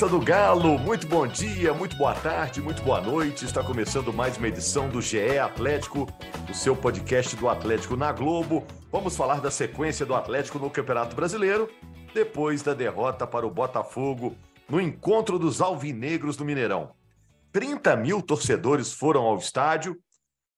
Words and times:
Massa 0.00 0.16
do 0.16 0.24
Galo! 0.24 0.78
Muito 0.78 1.06
bom 1.06 1.26
dia, 1.26 1.74
muito 1.74 1.94
boa 1.94 2.14
tarde, 2.14 2.62
muito 2.62 2.82
boa 2.82 3.02
noite. 3.02 3.44
Está 3.44 3.62
começando 3.62 4.10
mais 4.14 4.38
uma 4.38 4.48
edição 4.48 4.88
do 4.88 5.02
GE 5.02 5.38
Atlético, 5.38 6.08
o 6.48 6.54
seu 6.54 6.74
podcast 6.74 7.36
do 7.36 7.46
Atlético 7.50 7.96
na 7.96 8.10
Globo. 8.10 8.66
Vamos 8.90 9.14
falar 9.14 9.42
da 9.42 9.50
sequência 9.50 10.06
do 10.06 10.14
Atlético 10.14 10.58
no 10.58 10.70
Campeonato 10.70 11.14
Brasileiro, 11.14 11.68
depois 12.14 12.62
da 12.62 12.72
derrota 12.72 13.26
para 13.26 13.46
o 13.46 13.50
Botafogo 13.50 14.34
no 14.70 14.80
encontro 14.80 15.38
dos 15.38 15.60
alvinegros 15.60 16.34
do 16.34 16.46
Mineirão. 16.46 16.94
30 17.52 17.94
mil 17.96 18.22
torcedores 18.22 18.94
foram 18.94 19.24
ao 19.24 19.36
estádio, 19.36 19.98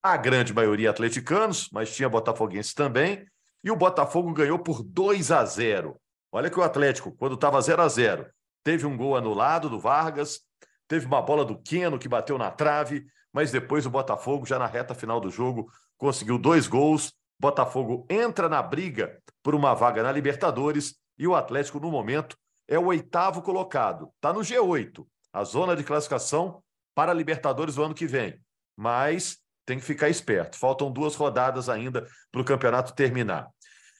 a 0.01 0.15
grande 0.15 0.53
maioria 0.53 0.89
atleticanos, 0.89 1.67
mas 1.73 1.93
tinha 1.93 2.07
botafoguenses 2.07 2.73
também, 2.73 3.25
e 3.61 3.69
o 3.69 3.75
Botafogo 3.75 4.31
ganhou 4.31 4.59
por 4.59 4.81
2 4.81 5.31
a 5.33 5.43
0. 5.43 5.97
Olha 6.31 6.49
que 6.49 6.57
o 6.57 6.63
Atlético, 6.63 7.11
quando 7.11 7.35
estava 7.35 7.59
0 7.59 7.81
a 7.81 7.89
0 7.89 8.25
Teve 8.63 8.85
um 8.85 8.95
gol 8.95 9.17
anulado 9.17 9.69
do 9.69 9.79
Vargas, 9.79 10.39
teve 10.87 11.05
uma 11.05 11.21
bola 11.21 11.43
do 11.43 11.61
Queno 11.61 11.99
que 11.99 12.07
bateu 12.07 12.37
na 12.37 12.49
trave, 12.49 13.05
mas 13.31 13.51
depois 13.51 13.85
o 13.85 13.89
Botafogo, 13.89 14.45
já 14.45 14.57
na 14.57 14.67
reta 14.67 14.93
final 14.93 15.19
do 15.19 15.29
jogo, 15.29 15.69
conseguiu 15.97 16.37
dois 16.37 16.67
gols. 16.67 17.13
Botafogo 17.39 18.05
entra 18.09 18.47
na 18.47 18.61
briga 18.61 19.19
por 19.41 19.53
uma 19.53 19.73
vaga 19.73 20.01
na 20.01 20.11
Libertadores 20.11 20.95
e 21.17 21.27
o 21.27 21.35
Atlético, 21.35 21.79
no 21.79 21.91
momento, 21.91 22.37
é 22.67 22.79
o 22.79 22.85
oitavo 22.85 23.41
colocado. 23.41 24.09
Está 24.15 24.31
no 24.31 24.39
G8, 24.39 25.05
a 25.33 25.43
zona 25.43 25.75
de 25.75 25.83
classificação 25.83 26.63
para 26.95 27.11
a 27.11 27.15
Libertadores 27.15 27.75
do 27.75 27.83
ano 27.83 27.93
que 27.93 28.07
vem. 28.07 28.39
Mas 28.77 29.37
tem 29.65 29.77
que 29.77 29.85
ficar 29.85 30.09
esperto. 30.09 30.57
Faltam 30.57 30.91
duas 30.91 31.15
rodadas 31.15 31.69
ainda 31.69 32.07
para 32.31 32.41
o 32.41 32.45
campeonato 32.45 32.93
terminar. 32.93 33.47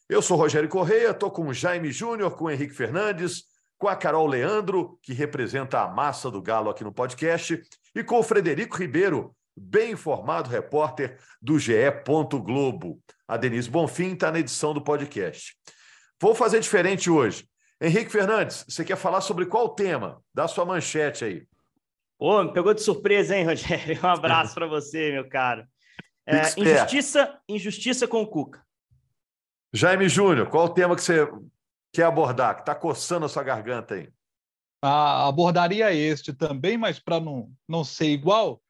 Eu 0.09 0.22
sou 0.22 0.38
Rogério 0.38 0.70
Correia, 0.70 1.11
estou 1.11 1.31
com 1.31 1.48
o 1.48 1.53
Jaime 1.53 1.92
Júnior, 1.92 2.36
com 2.36 2.45
o 2.45 2.52
Henrique 2.52 2.73
Fernandes, 2.73 3.45
com 3.84 3.89
a 3.89 3.98
Carol 3.98 4.26
Leandro, 4.26 4.98
que 5.02 5.12
representa 5.12 5.81
a 5.81 5.89
massa 5.89 6.31
do 6.31 6.42
Galo 6.42 6.70
aqui 6.70 6.86
no 6.86 6.94
podcast, 6.94 7.62
e 7.94 8.02
com 8.02 8.17
o 8.17 8.23
Frederico 8.23 8.78
Ribeiro, 8.78 9.36
bem 9.53 9.92
informado 9.92 10.50
repórter 10.50 11.20
do 11.42 11.59
GE. 11.59 11.73
Globo. 12.42 13.02
A 13.28 13.36
Denise 13.36 13.70
Bonfim 13.70 14.14
está 14.14 14.31
na 14.31 14.39
edição 14.39 14.73
do 14.73 14.81
podcast. 14.81 15.54
Vou 16.17 16.34
fazer 16.34 16.61
diferente 16.61 17.09
hoje. 17.09 17.45
Henrique 17.81 18.09
Fernandes, 18.09 18.64
você 18.70 18.86
quer 18.86 18.95
falar 18.95 19.20
sobre 19.20 19.48
qual 19.48 19.67
tema? 19.67 20.23
Dá 20.34 20.48
sua 20.48 20.64
manchete 20.64 21.26
aí. 21.26 21.44
Ô, 22.17 22.42
me 22.42 22.54
pegou 22.54 22.73
de 22.73 22.81
surpresa, 22.81 23.36
hein, 23.36 23.44
Rogério? 23.44 24.00
Um 24.02 24.08
abraço 24.08 24.56
para 24.56 24.66
você, 24.66 25.11
meu 25.11 25.28
caro. 25.28 25.66
É, 26.26 26.58
injustiça, 26.58 27.38
injustiça 27.50 28.08
com 28.08 28.22
o 28.22 28.28
Cuca. 28.28 28.64
Jaime 29.73 30.08
Júnior, 30.08 30.48
qual 30.48 30.67
o 30.67 30.73
tema 30.73 30.95
que 30.95 31.02
você 31.02 31.28
quer 31.94 32.03
abordar, 32.03 32.55
que 32.55 32.61
está 32.61 32.73
coçando 32.73 33.25
a 33.25 33.30
sua 33.30 33.44
garganta 33.44 33.94
aí? 33.94 34.11
Ah, 34.81 35.27
abordaria 35.27 35.94
este 35.94 36.33
também, 36.33 36.77
mas 36.77 36.99
para 36.99 37.19
não, 37.19 37.49
não 37.69 37.83
ser 37.83 38.08
igual, 38.08 38.61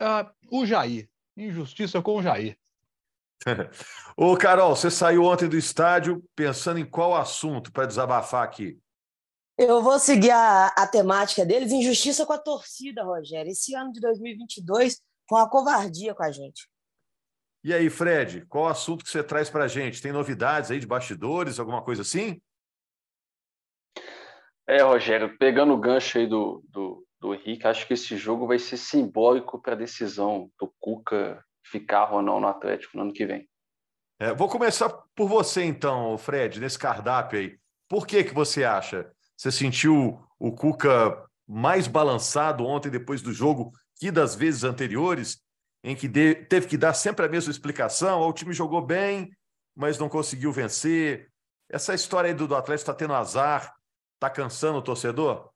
ah, 0.00 0.32
o 0.50 0.66
Jair. 0.66 1.08
Injustiça 1.36 2.02
com 2.02 2.16
o 2.16 2.22
Jair. 2.22 2.58
Ô, 4.16 4.36
Carol, 4.36 4.74
você 4.74 4.90
saiu 4.90 5.22
ontem 5.22 5.48
do 5.48 5.56
estádio 5.56 6.24
pensando 6.34 6.80
em 6.80 6.84
qual 6.84 7.14
assunto 7.14 7.70
para 7.70 7.86
desabafar 7.86 8.42
aqui? 8.42 8.80
Eu 9.56 9.82
vou 9.82 9.98
seguir 9.98 10.30
a, 10.30 10.68
a 10.68 10.86
temática 10.86 11.44
deles, 11.44 11.70
injustiça 11.70 12.24
com 12.24 12.32
a 12.32 12.38
torcida, 12.38 13.04
Rogério. 13.04 13.50
Esse 13.50 13.74
ano 13.74 13.92
de 13.92 14.00
2022 14.00 15.00
foi 15.28 15.38
uma 15.38 15.50
covardia 15.50 16.14
com 16.14 16.22
a 16.22 16.32
gente. 16.32 16.68
E 17.68 17.74
aí, 17.74 17.90
Fred, 17.90 18.46
qual 18.46 18.64
o 18.64 18.68
assunto 18.68 19.04
que 19.04 19.10
você 19.10 19.22
traz 19.22 19.50
para 19.50 19.64
a 19.64 19.68
gente? 19.68 20.00
Tem 20.00 20.10
novidades 20.10 20.70
aí 20.70 20.80
de 20.80 20.86
bastidores, 20.86 21.60
alguma 21.60 21.82
coisa 21.82 22.00
assim? 22.00 22.40
É, 24.66 24.80
Rogério, 24.80 25.36
pegando 25.36 25.74
o 25.74 25.78
gancho 25.78 26.16
aí 26.16 26.26
do, 26.26 26.64
do, 26.70 27.06
do 27.20 27.34
Henrique, 27.34 27.66
acho 27.66 27.86
que 27.86 27.92
esse 27.92 28.16
jogo 28.16 28.46
vai 28.46 28.58
ser 28.58 28.78
simbólico 28.78 29.60
para 29.60 29.74
a 29.74 29.76
decisão 29.76 30.50
do 30.58 30.72
Cuca 30.80 31.44
ficar 31.62 32.10
ou 32.10 32.22
não 32.22 32.40
no 32.40 32.46
Atlético 32.46 32.96
no 32.96 33.02
ano 33.02 33.12
que 33.12 33.26
vem. 33.26 33.46
É, 34.18 34.32
vou 34.32 34.48
começar 34.48 34.88
por 35.14 35.28
você, 35.28 35.62
então, 35.62 36.16
Fred, 36.16 36.58
nesse 36.60 36.78
cardápio 36.78 37.38
aí. 37.38 37.58
Por 37.86 38.06
que, 38.06 38.24
que 38.24 38.32
você 38.32 38.64
acha? 38.64 39.12
Você 39.36 39.52
sentiu 39.52 40.18
o 40.38 40.52
Cuca 40.52 41.22
mais 41.46 41.86
balançado 41.86 42.64
ontem, 42.64 42.88
depois 42.88 43.20
do 43.20 43.30
jogo, 43.30 43.72
que 44.00 44.10
das 44.10 44.34
vezes 44.34 44.64
anteriores? 44.64 45.46
Em 45.82 45.94
que 45.94 46.08
de, 46.08 46.34
teve 46.34 46.66
que 46.66 46.76
dar 46.76 46.94
sempre 46.94 47.24
a 47.24 47.28
mesma 47.28 47.50
explicação, 47.50 48.20
o 48.20 48.32
time 48.32 48.52
jogou 48.52 48.82
bem, 48.82 49.30
mas 49.76 49.98
não 49.98 50.08
conseguiu 50.08 50.52
vencer. 50.52 51.30
Essa 51.70 51.94
história 51.94 52.28
aí 52.28 52.34
do, 52.34 52.48
do 52.48 52.56
Atlético 52.56 52.90
está 52.90 52.94
tendo 52.94 53.14
azar, 53.14 53.74
está 54.14 54.28
cansando 54.28 54.78
o 54.78 54.82
torcedor? 54.82 55.50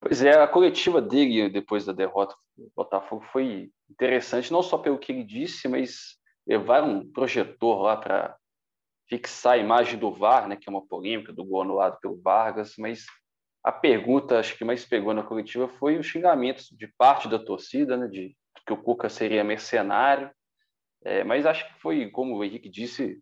Pois 0.00 0.22
é, 0.22 0.40
a 0.40 0.48
coletiva 0.48 1.00
dele 1.00 1.48
depois 1.48 1.84
da 1.84 1.92
derrota 1.92 2.34
do 2.56 2.70
Botafogo 2.74 3.24
foi 3.32 3.70
interessante, 3.90 4.52
não 4.52 4.62
só 4.62 4.78
pelo 4.78 4.98
que 4.98 5.12
ele 5.12 5.24
disse, 5.24 5.68
mas 5.68 6.18
levar 6.46 6.82
um 6.82 7.10
projetor 7.10 7.82
lá 7.82 7.96
para 7.96 8.36
fixar 9.08 9.54
a 9.54 9.58
imagem 9.58 9.98
do 9.98 10.10
VAR, 10.10 10.48
né, 10.48 10.56
que 10.56 10.68
é 10.68 10.70
uma 10.70 10.86
polêmica 10.86 11.32
do 11.32 11.44
gol 11.44 11.62
anulado 11.62 11.98
pelo 12.00 12.20
Vargas, 12.20 12.74
mas 12.78 13.04
a 13.62 13.72
pergunta, 13.72 14.38
acho 14.38 14.56
que 14.56 14.64
mais 14.64 14.84
pegou 14.84 15.14
na 15.14 15.22
coletiva 15.22 15.68
foi 15.68 15.98
os 15.98 16.06
xingamentos 16.06 16.68
de 16.70 16.86
parte 16.86 17.28
da 17.28 17.38
torcida, 17.38 17.96
né, 17.96 18.08
de 18.08 18.36
que 18.66 18.72
o 18.72 18.76
Cuca 18.76 19.08
seria 19.08 19.44
mercenário, 19.44 20.30
é, 21.04 21.22
mas 21.22 21.44
acho 21.44 21.66
que 21.66 21.80
foi, 21.80 22.10
como 22.10 22.36
o 22.36 22.44
Henrique 22.44 22.68
disse, 22.68 23.20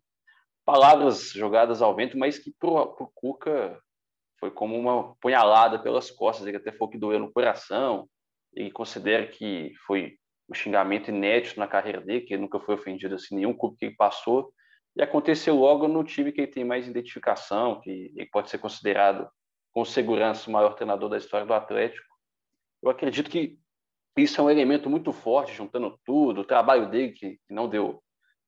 palavras 0.65 1.31
jogadas 1.31 1.81
ao 1.81 1.95
vento, 1.95 2.17
mas 2.17 2.39
que 2.39 2.53
para 2.57 2.69
o 2.69 3.11
Cuca 3.13 3.79
foi 4.39 4.51
como 4.51 4.77
uma 4.77 5.15
punhalada 5.15 5.79
pelas 5.79 6.09
costas, 6.09 6.47
ele 6.47 6.57
até 6.57 6.71
falou 6.71 6.89
que 6.89 6.97
doeu 6.97 7.19
no 7.19 7.31
coração, 7.31 8.07
ele 8.53 8.71
considera 8.71 9.27
que 9.27 9.73
foi 9.85 10.17
um 10.49 10.53
xingamento 10.53 11.09
inédito 11.09 11.59
na 11.59 11.67
carreira 11.67 12.01
dele, 12.01 12.21
que 12.21 12.33
ele 12.33 12.41
nunca 12.41 12.59
foi 12.59 12.75
ofendido 12.75 13.15
assim, 13.15 13.35
nenhum 13.35 13.53
clube 13.53 13.77
que 13.77 13.85
ele 13.85 13.95
passou, 13.95 14.53
e 14.95 15.01
aconteceu 15.01 15.55
logo 15.55 15.87
no 15.87 16.03
time 16.03 16.31
que 16.31 16.41
ele 16.41 16.51
tem 16.51 16.63
mais 16.63 16.87
identificação, 16.87 17.81
que 17.81 18.13
ele 18.15 18.29
pode 18.31 18.49
ser 18.49 18.59
considerado 18.59 19.27
com 19.71 19.83
segurança 19.83 20.49
o 20.49 20.53
maior 20.53 20.75
treinador 20.75 21.09
da 21.09 21.17
história 21.17 21.47
do 21.47 21.53
Atlético. 21.53 22.05
Eu 22.81 22.91
acredito 22.91 23.29
que 23.29 23.57
isso 24.17 24.39
é 24.39 24.43
um 24.43 24.49
elemento 24.49 24.89
muito 24.89 25.11
forte, 25.11 25.53
juntando 25.53 25.99
tudo, 26.05 26.41
o 26.41 26.45
trabalho 26.45 26.89
dele 26.89 27.11
que, 27.11 27.39
não 27.49 27.67
deu 27.67 28.01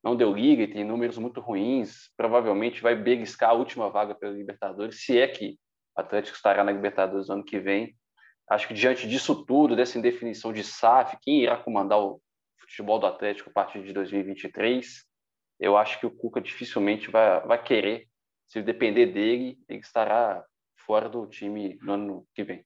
não 0.04 0.16
deu 0.16 0.32
liga 0.32 0.62
e 0.62 0.68
tem 0.68 0.84
números 0.84 1.18
muito 1.18 1.42
ruins, 1.42 2.12
provavelmente 2.16 2.80
vai 2.80 2.94
beliscar 2.94 3.50
a 3.50 3.54
última 3.54 3.90
vaga 3.90 4.14
pela 4.14 4.36
Libertadores, 4.36 5.04
se 5.04 5.20
é 5.20 5.28
que 5.28 5.58
o 5.98 6.02
Atlético 6.02 6.36
estará 6.36 6.64
na 6.64 6.72
Libertadores 6.72 7.28
no 7.28 7.34
ano 7.34 7.44
que 7.44 7.60
vem. 7.60 7.96
Acho 8.48 8.68
que 8.68 8.76
diante 8.76 9.10
disso 9.10 9.44
tudo, 9.46 9.76
dessa 9.76 9.98
indefinição 9.98 10.54
de 10.54 10.64
SAF, 10.64 11.18
quem 11.24 11.42
irá 11.42 11.58
comandar 11.58 12.00
o 12.00 12.22
futebol 12.60 13.00
do 13.00 13.08
Atlético 13.08 13.50
a 13.50 13.54
partir 13.54 13.82
de 13.82 13.94
2023, 13.94 15.04
eu 15.60 15.76
acho 15.76 16.00
que 16.00 16.06
o 16.06 16.12
Cuca 16.12 16.40
dificilmente 16.40 17.10
vai, 17.10 17.42
vai 17.42 17.64
querer, 17.64 18.08
se 18.48 18.62
depender 18.62 19.08
dele, 19.08 19.58
ele 19.68 19.80
estará 19.80 20.46
fora 20.86 21.10
do 21.10 21.26
time 21.26 21.80
no 21.82 21.94
ano 21.94 22.28
que 22.36 22.44
vem. 22.44 22.64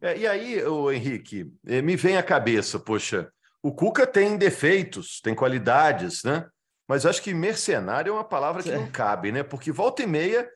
É, 0.00 0.16
e 0.16 0.26
aí, 0.26 0.62
o 0.64 0.90
Henrique, 0.92 1.52
eh, 1.66 1.82
me 1.82 1.96
vem 1.96 2.16
à 2.16 2.22
cabeça, 2.22 2.78
poxa, 2.78 3.30
o 3.62 3.72
Cuca 3.72 4.06
tem 4.06 4.36
defeitos, 4.36 5.20
tem 5.20 5.34
qualidades, 5.34 6.22
né? 6.22 6.46
Mas 6.86 7.04
acho 7.04 7.22
que 7.22 7.34
mercenário 7.34 8.10
é 8.10 8.12
uma 8.12 8.24
palavra 8.24 8.62
que 8.62 8.70
não 8.70 8.90
cabe, 8.90 9.32
né? 9.32 9.42
Porque 9.42 9.70
volta 9.72 10.02
e 10.02 10.06
meia 10.06 10.48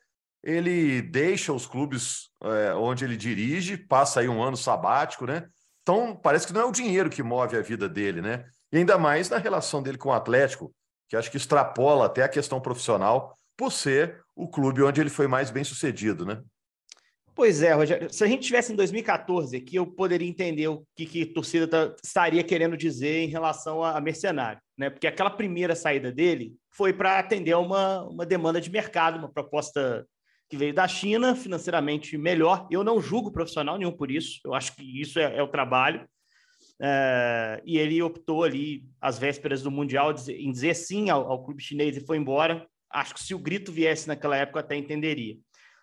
ele 0.43 1.03
deixa 1.03 1.53
os 1.53 1.67
clubes 1.67 2.31
é, 2.43 2.75
onde 2.75 3.05
ele 3.05 3.17
dirige, 3.17 3.77
passa 3.77 4.21
aí 4.21 4.29
um 4.29 4.43
ano 4.43 4.56
sabático, 4.56 5.27
né? 5.27 5.47
Então 5.83 6.17
parece 6.17 6.47
que 6.47 6.53
não 6.53 6.62
é 6.62 6.65
o 6.65 6.73
dinheiro 6.73 7.11
que 7.11 7.23
move 7.23 7.56
a 7.56 7.62
vida 7.62 7.89
dele, 7.89 8.21
né? 8.21 8.44
E 8.73 8.79
ainda 8.79 8.97
mais 8.97 9.29
na 9.29 9.39
relação 9.39 9.83
dele 9.83 9.99
com 9.99 10.09
o 10.09 10.12
Atlético, 10.12 10.75
que 11.09 11.17
acho 11.17 11.31
que 11.31 11.37
extrapola 11.37 12.06
até 12.06 12.23
a 12.23 12.29
questão 12.29 12.61
profissional, 12.61 13.37
por 13.56 13.71
ser 13.71 14.23
o 14.35 14.49
clube 14.49 14.83
onde 14.83 15.00
ele 15.00 15.11
foi 15.11 15.27
mais 15.27 15.50
bem 15.50 15.62
sucedido, 15.62 16.25
né? 16.25 16.41
Pois 17.34 17.62
é, 17.62 17.73
Rogério. 17.73 18.12
Se 18.12 18.23
a 18.23 18.26
gente 18.26 18.46
tivesse 18.46 18.73
em 18.73 18.76
2014 18.76 19.56
aqui, 19.56 19.76
eu 19.76 19.87
poderia 19.87 20.29
entender 20.29 20.69
o 20.69 20.87
que, 20.94 21.06
que 21.06 21.23
a 21.23 21.32
torcida 21.32 21.67
tá, 21.67 21.94
estaria 22.05 22.43
querendo 22.44 22.76
dizer 22.76 23.23
em 23.23 23.29
relação 23.29 23.82
a, 23.82 23.96
a 23.96 24.00
mercenário, 24.00 24.61
né? 24.76 24.90
Porque 24.90 25.06
aquela 25.06 25.31
primeira 25.31 25.75
saída 25.75 26.12
dele 26.12 26.55
foi 26.70 26.93
para 26.93 27.19
atender 27.19 27.56
uma, 27.56 28.02
uma 28.02 28.26
demanda 28.26 28.61
de 28.61 28.70
mercado, 28.70 29.19
uma 29.19 29.32
proposta 29.32 30.06
que 30.49 30.56
veio 30.58 30.75
da 30.75 30.87
China, 30.87 31.34
financeiramente 31.34 32.19
melhor. 32.19 32.69
Eu 32.70 32.84
não 32.84 33.00
julgo 33.00 33.32
profissional 33.32 33.79
nenhum 33.79 33.93
por 33.93 34.11
isso, 34.11 34.38
eu 34.44 34.52
acho 34.52 34.76
que 34.76 35.00
isso 35.00 35.19
é, 35.19 35.38
é 35.38 35.43
o 35.43 35.49
trabalho. 35.49 36.06
É, 36.84 37.62
e 37.64 37.79
ele 37.79 38.02
optou 38.02 38.44
ali, 38.44 38.84
às 39.00 39.19
vésperas 39.19 39.62
do 39.62 39.70
Mundial, 39.70 40.14
em 40.29 40.52
dizer 40.52 40.75
sim 40.75 41.08
ao, 41.08 41.31
ao 41.31 41.43
clube 41.43 41.62
chinês 41.62 41.96
e 41.96 42.05
foi 42.05 42.19
embora. 42.19 42.67
Acho 42.90 43.14
que 43.14 43.23
se 43.23 43.34
o 43.34 43.38
grito 43.38 43.73
viesse 43.73 44.06
naquela 44.06 44.37
época, 44.37 44.61
até 44.61 44.76
entenderia. 44.76 45.38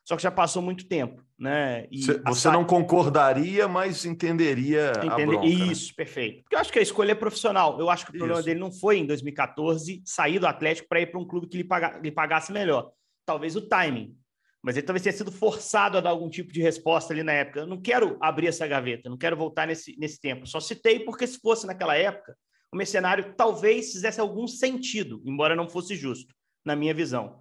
Só 0.10 0.16
que 0.16 0.24
já 0.24 0.32
passou 0.32 0.60
muito 0.60 0.88
tempo, 0.88 1.24
né? 1.38 1.86
E 1.92 2.02
você 2.02 2.42
sa... 2.42 2.52
não 2.52 2.66
concordaria, 2.66 3.68
mas 3.68 4.06
entenderia 4.06 4.92
Entender... 4.98 5.22
a 5.22 5.26
bronca, 5.28 5.48
né? 5.48 5.54
Isso, 5.72 5.90
né? 5.90 5.94
perfeito. 5.98 6.42
Porque 6.42 6.56
eu 6.56 6.60
acho 6.60 6.74
que 6.74 6.80
a 6.80 6.82
escolha 6.82 7.12
é 7.12 7.16
profissional. 7.16 7.80
Eu 7.80 7.92
acho 7.92 8.06
que 8.06 8.10
o 8.10 8.18
problema 8.18 8.40
Isso. 8.40 8.48
dele 8.48 8.60
não 8.60 8.72
foi, 8.72 8.98
em 8.98 9.06
2014, 9.06 10.02
sair 10.04 10.40
do 10.40 10.48
Atlético 10.48 10.90
para 10.90 11.00
ir 11.00 11.12
para 11.12 11.20
um 11.20 11.28
clube 11.28 11.48
que 11.48 11.58
lhe, 11.58 11.64
paga... 11.64 12.00
lhe 12.00 12.10
pagasse 12.10 12.52
melhor. 12.52 12.90
Talvez 13.24 13.56
o 13.56 13.62
timing. 13.62 14.18
Mas 14.64 14.78
ele 14.78 14.88
talvez 14.88 15.04
tenha 15.04 15.14
sido 15.14 15.32
forçado 15.32 16.00
a 16.00 16.02
dar 16.02 16.10
algum 16.10 16.28
tipo 16.28 16.52
de 16.52 16.60
resposta 16.60 17.14
ali 17.14 17.22
na 17.22 17.34
época. 17.34 17.60
Eu 17.60 17.68
não 17.68 17.80
quero 17.80 18.18
abrir 18.20 18.48
essa 18.48 18.66
gaveta, 18.66 19.12
não 19.12 19.18
quero 19.18 19.38
voltar 19.38 19.68
nesse, 19.68 19.96
nesse 20.00 20.20
tempo. 20.20 20.48
Só 20.48 20.60
citei 20.60 21.02
porque, 21.02 21.28
se 21.28 21.40
fosse 21.40 21.68
naquela 21.68 21.96
época, 21.96 22.36
o 22.74 22.78
mercenário 22.78 23.36
talvez 23.38 23.92
fizesse 23.92 24.20
algum 24.20 24.48
sentido, 24.48 25.22
embora 25.24 25.56
não 25.56 25.70
fosse 25.70 25.96
justo, 25.96 26.34
na 26.66 26.76
minha 26.76 26.96
visão. 26.96 27.38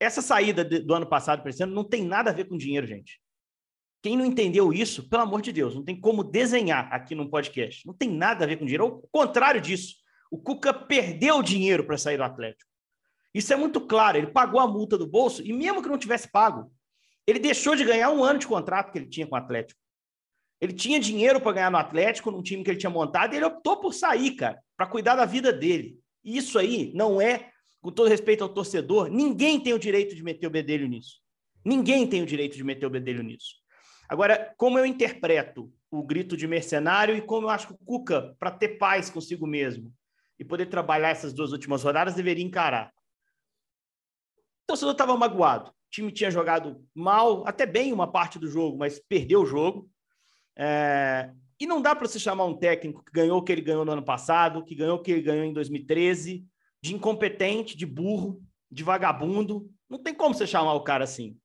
Essa 0.00 0.22
saída 0.22 0.64
do 0.64 0.94
ano 0.94 1.06
passado 1.06 1.40
para 1.40 1.50
esse 1.50 1.62
ano 1.62 1.74
não 1.74 1.84
tem 1.84 2.04
nada 2.04 2.30
a 2.30 2.34
ver 2.34 2.44
com 2.44 2.56
dinheiro, 2.56 2.86
gente. 2.86 3.20
Quem 4.00 4.16
não 4.16 4.24
entendeu 4.24 4.72
isso, 4.72 5.08
pelo 5.08 5.22
amor 5.22 5.42
de 5.42 5.52
Deus, 5.52 5.74
não 5.74 5.84
tem 5.84 6.00
como 6.00 6.22
desenhar 6.22 6.92
aqui 6.92 7.14
no 7.14 7.28
podcast. 7.28 7.84
Não 7.84 7.92
tem 7.92 8.08
nada 8.08 8.44
a 8.44 8.46
ver 8.46 8.56
com 8.56 8.64
dinheiro. 8.64 8.84
Ao 8.84 9.08
contrário 9.10 9.60
disso, 9.60 9.96
o 10.30 10.38
Cuca 10.38 10.72
perdeu 10.72 11.42
dinheiro 11.42 11.84
para 11.84 11.98
sair 11.98 12.16
do 12.16 12.22
Atlético. 12.22 12.70
Isso 13.34 13.52
é 13.52 13.56
muito 13.56 13.80
claro. 13.80 14.16
Ele 14.16 14.28
pagou 14.28 14.60
a 14.60 14.68
multa 14.68 14.96
do 14.96 15.06
bolso 15.06 15.42
e, 15.42 15.52
mesmo 15.52 15.82
que 15.82 15.88
não 15.88 15.98
tivesse 15.98 16.30
pago, 16.30 16.72
ele 17.26 17.40
deixou 17.40 17.74
de 17.74 17.84
ganhar 17.84 18.10
um 18.10 18.22
ano 18.22 18.38
de 18.38 18.46
contrato 18.46 18.92
que 18.92 18.98
ele 18.98 19.08
tinha 19.08 19.26
com 19.26 19.34
o 19.34 19.38
Atlético. 19.38 19.80
Ele 20.60 20.72
tinha 20.72 20.98
dinheiro 20.98 21.40
para 21.40 21.52
ganhar 21.52 21.70
no 21.70 21.76
Atlético, 21.76 22.30
num 22.30 22.42
time 22.42 22.64
que 22.64 22.70
ele 22.70 22.78
tinha 22.78 22.90
montado, 22.90 23.32
e 23.32 23.36
ele 23.36 23.44
optou 23.44 23.80
por 23.80 23.92
sair, 23.92 24.32
cara, 24.32 24.58
para 24.76 24.86
cuidar 24.86 25.14
da 25.14 25.24
vida 25.24 25.52
dele. 25.52 25.98
Isso 26.24 26.58
aí 26.58 26.92
não 26.94 27.20
é 27.20 27.50
com 27.80 27.90
todo 27.90 28.08
respeito 28.08 28.42
ao 28.42 28.48
torcedor, 28.48 29.08
ninguém 29.08 29.60
tem 29.60 29.72
o 29.72 29.78
direito 29.78 30.14
de 30.14 30.22
meter 30.22 30.46
o 30.46 30.50
bedelho 30.50 30.88
nisso. 30.88 31.20
Ninguém 31.64 32.06
tem 32.06 32.22
o 32.22 32.26
direito 32.26 32.56
de 32.56 32.64
meter 32.64 32.86
o 32.86 32.90
bedelho 32.90 33.22
nisso. 33.22 33.56
Agora, 34.08 34.54
como 34.56 34.78
eu 34.78 34.86
interpreto 34.86 35.72
o 35.90 36.02
grito 36.02 36.36
de 36.36 36.46
mercenário 36.46 37.16
e 37.16 37.20
como 37.20 37.46
eu 37.46 37.50
acho 37.50 37.68
que 37.68 37.74
o 37.74 37.78
Cuca, 37.78 38.34
para 38.38 38.50
ter 38.50 38.78
paz 38.78 39.10
consigo 39.10 39.46
mesmo 39.46 39.92
e 40.38 40.44
poder 40.44 40.66
trabalhar 40.66 41.10
essas 41.10 41.32
duas 41.32 41.52
últimas 41.52 41.82
rodadas, 41.82 42.14
deveria 42.14 42.44
encarar. 42.44 42.92
O 44.62 44.66
torcedor 44.68 44.92
estava 44.92 45.16
magoado. 45.16 45.70
O 45.70 45.90
time 45.90 46.12
tinha 46.12 46.30
jogado 46.30 46.84
mal, 46.94 47.46
até 47.46 47.64
bem 47.64 47.92
uma 47.92 48.10
parte 48.10 48.38
do 48.38 48.48
jogo, 48.48 48.76
mas 48.78 48.98
perdeu 48.98 49.42
o 49.42 49.46
jogo. 49.46 49.90
É... 50.56 51.30
E 51.60 51.66
não 51.66 51.82
dá 51.82 51.94
para 51.94 52.06
se 52.06 52.20
chamar 52.20 52.44
um 52.44 52.56
técnico 52.56 53.04
que 53.04 53.12
ganhou 53.12 53.38
o 53.38 53.42
que 53.42 53.50
ele 53.50 53.62
ganhou 53.62 53.84
no 53.84 53.92
ano 53.92 54.04
passado, 54.04 54.64
que 54.64 54.74
ganhou 54.74 54.96
o 54.96 55.02
que 55.02 55.10
ele 55.10 55.22
ganhou 55.22 55.44
em 55.44 55.52
2013, 55.52 56.46
de 56.80 56.94
incompetente, 56.94 57.76
de 57.76 57.86
burro, 57.86 58.42
de 58.70 58.82
vagabundo. 58.82 59.70
Não 59.88 59.98
tem 59.98 60.14
como 60.14 60.34
você 60.34 60.46
chamar 60.46 60.74
o 60.74 60.82
cara 60.82 61.04
assim. 61.04 61.36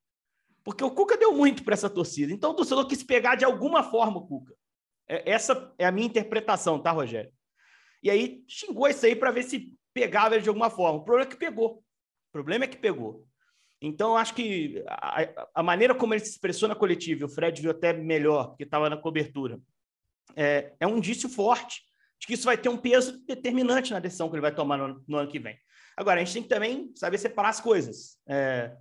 Porque 0.63 0.83
o 0.83 0.91
Cuca 0.91 1.17
deu 1.17 1.33
muito 1.33 1.63
para 1.63 1.73
essa 1.73 1.89
torcida. 1.89 2.31
Então 2.31 2.51
o 2.51 2.55
torcedor 2.55 2.87
quis 2.87 3.03
pegar 3.03 3.35
de 3.35 3.45
alguma 3.45 3.83
forma 3.83 4.17
o 4.17 4.27
Cuca. 4.27 4.55
É, 5.07 5.31
essa 5.31 5.73
é 5.77 5.85
a 5.85 5.91
minha 5.91 6.07
interpretação, 6.07 6.79
tá, 6.79 6.91
Rogério? 6.91 7.31
E 8.01 8.09
aí 8.09 8.43
xingou 8.47 8.87
isso 8.87 9.05
aí 9.05 9.15
para 9.15 9.31
ver 9.31 9.43
se 9.43 9.73
pegava 9.93 10.35
ele 10.35 10.43
de 10.43 10.49
alguma 10.49 10.69
forma. 10.69 10.99
O 10.99 11.03
problema 11.03 11.27
é 11.27 11.31
que 11.31 11.37
pegou. 11.37 11.75
O 11.75 12.31
problema 12.31 12.65
é 12.65 12.67
que 12.67 12.77
pegou. 12.77 13.25
Então, 13.81 14.15
acho 14.15 14.33
que 14.33 14.81
a, 14.87 15.47
a 15.55 15.63
maneira 15.63 15.93
como 15.93 16.13
ele 16.13 16.23
se 16.23 16.31
expressou 16.31 16.69
na 16.69 16.75
coletiva, 16.75 17.25
o 17.25 17.29
Fred 17.29 17.61
viu 17.61 17.71
até 17.71 17.91
melhor, 17.91 18.47
porque 18.47 18.63
estava 18.63 18.89
na 18.89 18.95
cobertura, 18.95 19.59
é, 20.35 20.73
é 20.79 20.87
um 20.87 20.97
indício 20.97 21.27
forte 21.27 21.83
de 22.19 22.27
que 22.27 22.33
isso 22.33 22.45
vai 22.45 22.57
ter 22.57 22.69
um 22.69 22.77
peso 22.77 23.23
determinante 23.25 23.91
na 23.91 23.99
decisão 23.99 24.29
que 24.29 24.35
ele 24.35 24.41
vai 24.41 24.53
tomar 24.53 24.77
no, 24.77 25.03
no 25.07 25.17
ano 25.17 25.29
que 25.29 25.39
vem. 25.39 25.57
Agora, 25.95 26.21
a 26.21 26.23
gente 26.23 26.33
tem 26.33 26.43
que 26.43 26.49
também 26.49 26.91
saber 26.95 27.17
separar 27.17 27.49
as 27.49 27.61
coisas. 27.61 28.17
É, 28.27 28.75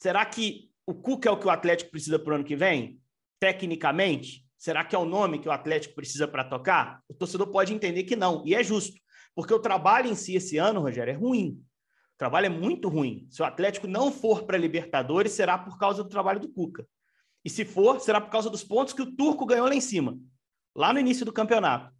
será 0.00 0.24
que 0.24 0.70
o 0.86 0.94
Cuca 0.94 1.28
é 1.28 1.32
o 1.32 1.38
que 1.38 1.46
o 1.46 1.50
Atlético 1.50 1.90
precisa 1.90 2.18
para 2.18 2.32
o 2.32 2.36
ano 2.36 2.44
que 2.44 2.56
vem? 2.56 3.00
Tecnicamente? 3.40 4.46
Será 4.56 4.84
que 4.84 4.96
é 4.96 4.98
o 4.98 5.04
nome 5.04 5.38
que 5.38 5.48
o 5.48 5.52
Atlético 5.52 5.94
precisa 5.94 6.26
para 6.26 6.44
tocar? 6.44 7.02
O 7.08 7.14
torcedor 7.14 7.48
pode 7.48 7.74
entender 7.74 8.04
que 8.04 8.16
não, 8.16 8.42
e 8.46 8.54
é 8.54 8.62
justo, 8.64 8.98
porque 9.34 9.52
o 9.52 9.58
trabalho 9.58 10.08
em 10.08 10.14
si 10.14 10.34
esse 10.34 10.56
ano, 10.56 10.80
Rogério, 10.80 11.12
é 11.12 11.16
ruim. 11.16 11.62
O 12.14 12.18
trabalho 12.18 12.46
é 12.46 12.48
muito 12.48 12.88
ruim. 12.88 13.26
Se 13.30 13.42
o 13.42 13.44
Atlético 13.44 13.86
não 13.86 14.10
for 14.10 14.44
para 14.44 14.56
a 14.56 14.60
Libertadores, 14.60 15.32
será 15.32 15.58
por 15.58 15.78
causa 15.78 16.02
do 16.02 16.08
trabalho 16.08 16.40
do 16.40 16.48
Cuca. 16.48 16.86
E 17.44 17.50
se 17.50 17.64
for, 17.64 18.00
será 18.00 18.20
por 18.20 18.30
causa 18.30 18.48
dos 18.48 18.64
pontos 18.64 18.94
que 18.94 19.02
o 19.02 19.14
Turco 19.14 19.44
ganhou 19.44 19.68
lá 19.68 19.74
em 19.74 19.80
cima, 19.80 20.18
lá 20.74 20.92
no 20.92 20.98
início 20.98 21.24
do 21.26 21.32
campeonato. 21.32 21.94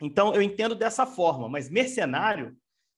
Então, 0.00 0.34
eu 0.34 0.42
entendo 0.42 0.74
dessa 0.74 1.06
forma, 1.06 1.48
mas 1.48 1.70
mercenário 1.70 2.56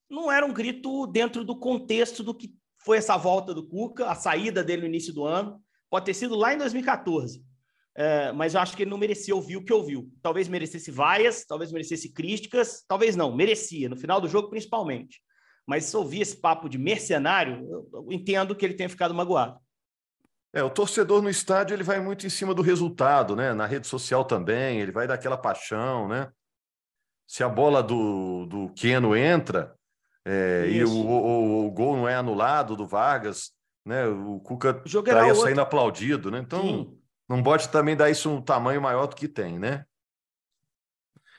não 0.09 0.31
era 0.31 0.47
um 0.47 0.53
grito 0.53 1.07
dentro 1.07 1.45
do 1.45 1.59
contexto 1.59 2.23
do 2.23 2.35
que 2.35 2.55
foi 2.85 2.99
essa 2.99 3.17
volta 3.17 3.53
do 3.53 3.67
Cuca, 3.67 4.07
a 4.07 4.15
saída 4.15 4.63
dele 4.63 4.83
no 4.83 4.89
início 4.89 5.13
do 5.13 5.25
ano. 5.25 5.61
Pode 5.91 6.07
ter 6.07 6.15
sido 6.15 6.37
lá 6.37 6.55
em 6.55 6.59
2014. 6.59 7.45
É, 7.99 8.31
mas 8.33 8.55
eu 8.55 8.61
acho 8.61 8.77
que 8.77 8.83
ele 8.83 8.91
não 8.91 8.99
merecia 8.99 9.35
ouvir 9.35 9.57
o 9.57 9.65
que 9.65 9.73
ouviu. 9.73 10.11
Talvez 10.23 10.49
merecesse 10.49 10.91
vaias, 10.91 11.45
talvez 11.47 11.73
merecesse 11.73 12.13
críticas, 12.13 12.85
talvez 12.87 13.17
não, 13.17 13.35
merecia, 13.35 13.89
no 13.89 13.97
final 13.97 14.21
do 14.21 14.29
jogo 14.29 14.51
principalmente. 14.51 15.21
Mas 15.67 15.87
se 15.87 15.97
ouvir 15.97 16.21
esse 16.21 16.37
papo 16.41 16.69
de 16.69 16.79
mercenário, 16.79 17.67
eu 17.93 18.07
entendo 18.11 18.55
que 18.55 18.65
ele 18.65 18.75
tenha 18.75 18.89
ficado 18.89 19.15
magoado. 19.15 19.59
É, 20.53 20.63
o 20.63 20.71
torcedor 20.71 21.23
no 21.23 21.29
estádio 21.29 21.75
ele 21.75 21.83
vai 21.83 21.99
muito 21.99 22.27
em 22.27 22.31
cima 22.31 22.55
do 22.55 22.63
resultado, 22.63 23.35
né? 23.35 23.53
Na 23.53 23.67
rede 23.67 23.87
social 23.87 24.25
também, 24.25 24.81
ele 24.81 24.93
vai 24.93 25.07
daquela 25.07 25.37
paixão, 25.37 26.07
né? 26.07 26.31
Se 27.27 27.43
a 27.43 27.49
bola 27.49 27.83
do, 27.83 28.47
do 28.47 28.69
Keno 28.71 29.17
entra 29.17 29.75
é, 30.25 30.67
e 30.69 30.85
o, 30.85 30.91
o, 30.91 31.67
o, 31.67 31.71
gol 31.71 31.97
não 31.97 32.09
é 32.09 32.15
anulado 32.15 32.75
do 32.75 32.87
Vargas, 32.87 33.53
né? 33.85 34.07
O 34.07 34.41
Cuca 34.41 34.83
estaria 34.85 35.35
saindo 35.35 35.61
aplaudido, 35.61 36.31
né? 36.31 36.39
Então 36.39 36.63
Sim. 36.63 36.99
não 37.29 37.43
pode 37.43 37.69
também 37.69 37.97
dar 37.97 38.11
isso 38.11 38.29
um 38.29 38.43
tamanho 38.43 38.83
maior 38.83 39.07
do 39.07 39.15
que 39.15 39.29
tem, 39.29 39.59
né? 39.59 39.85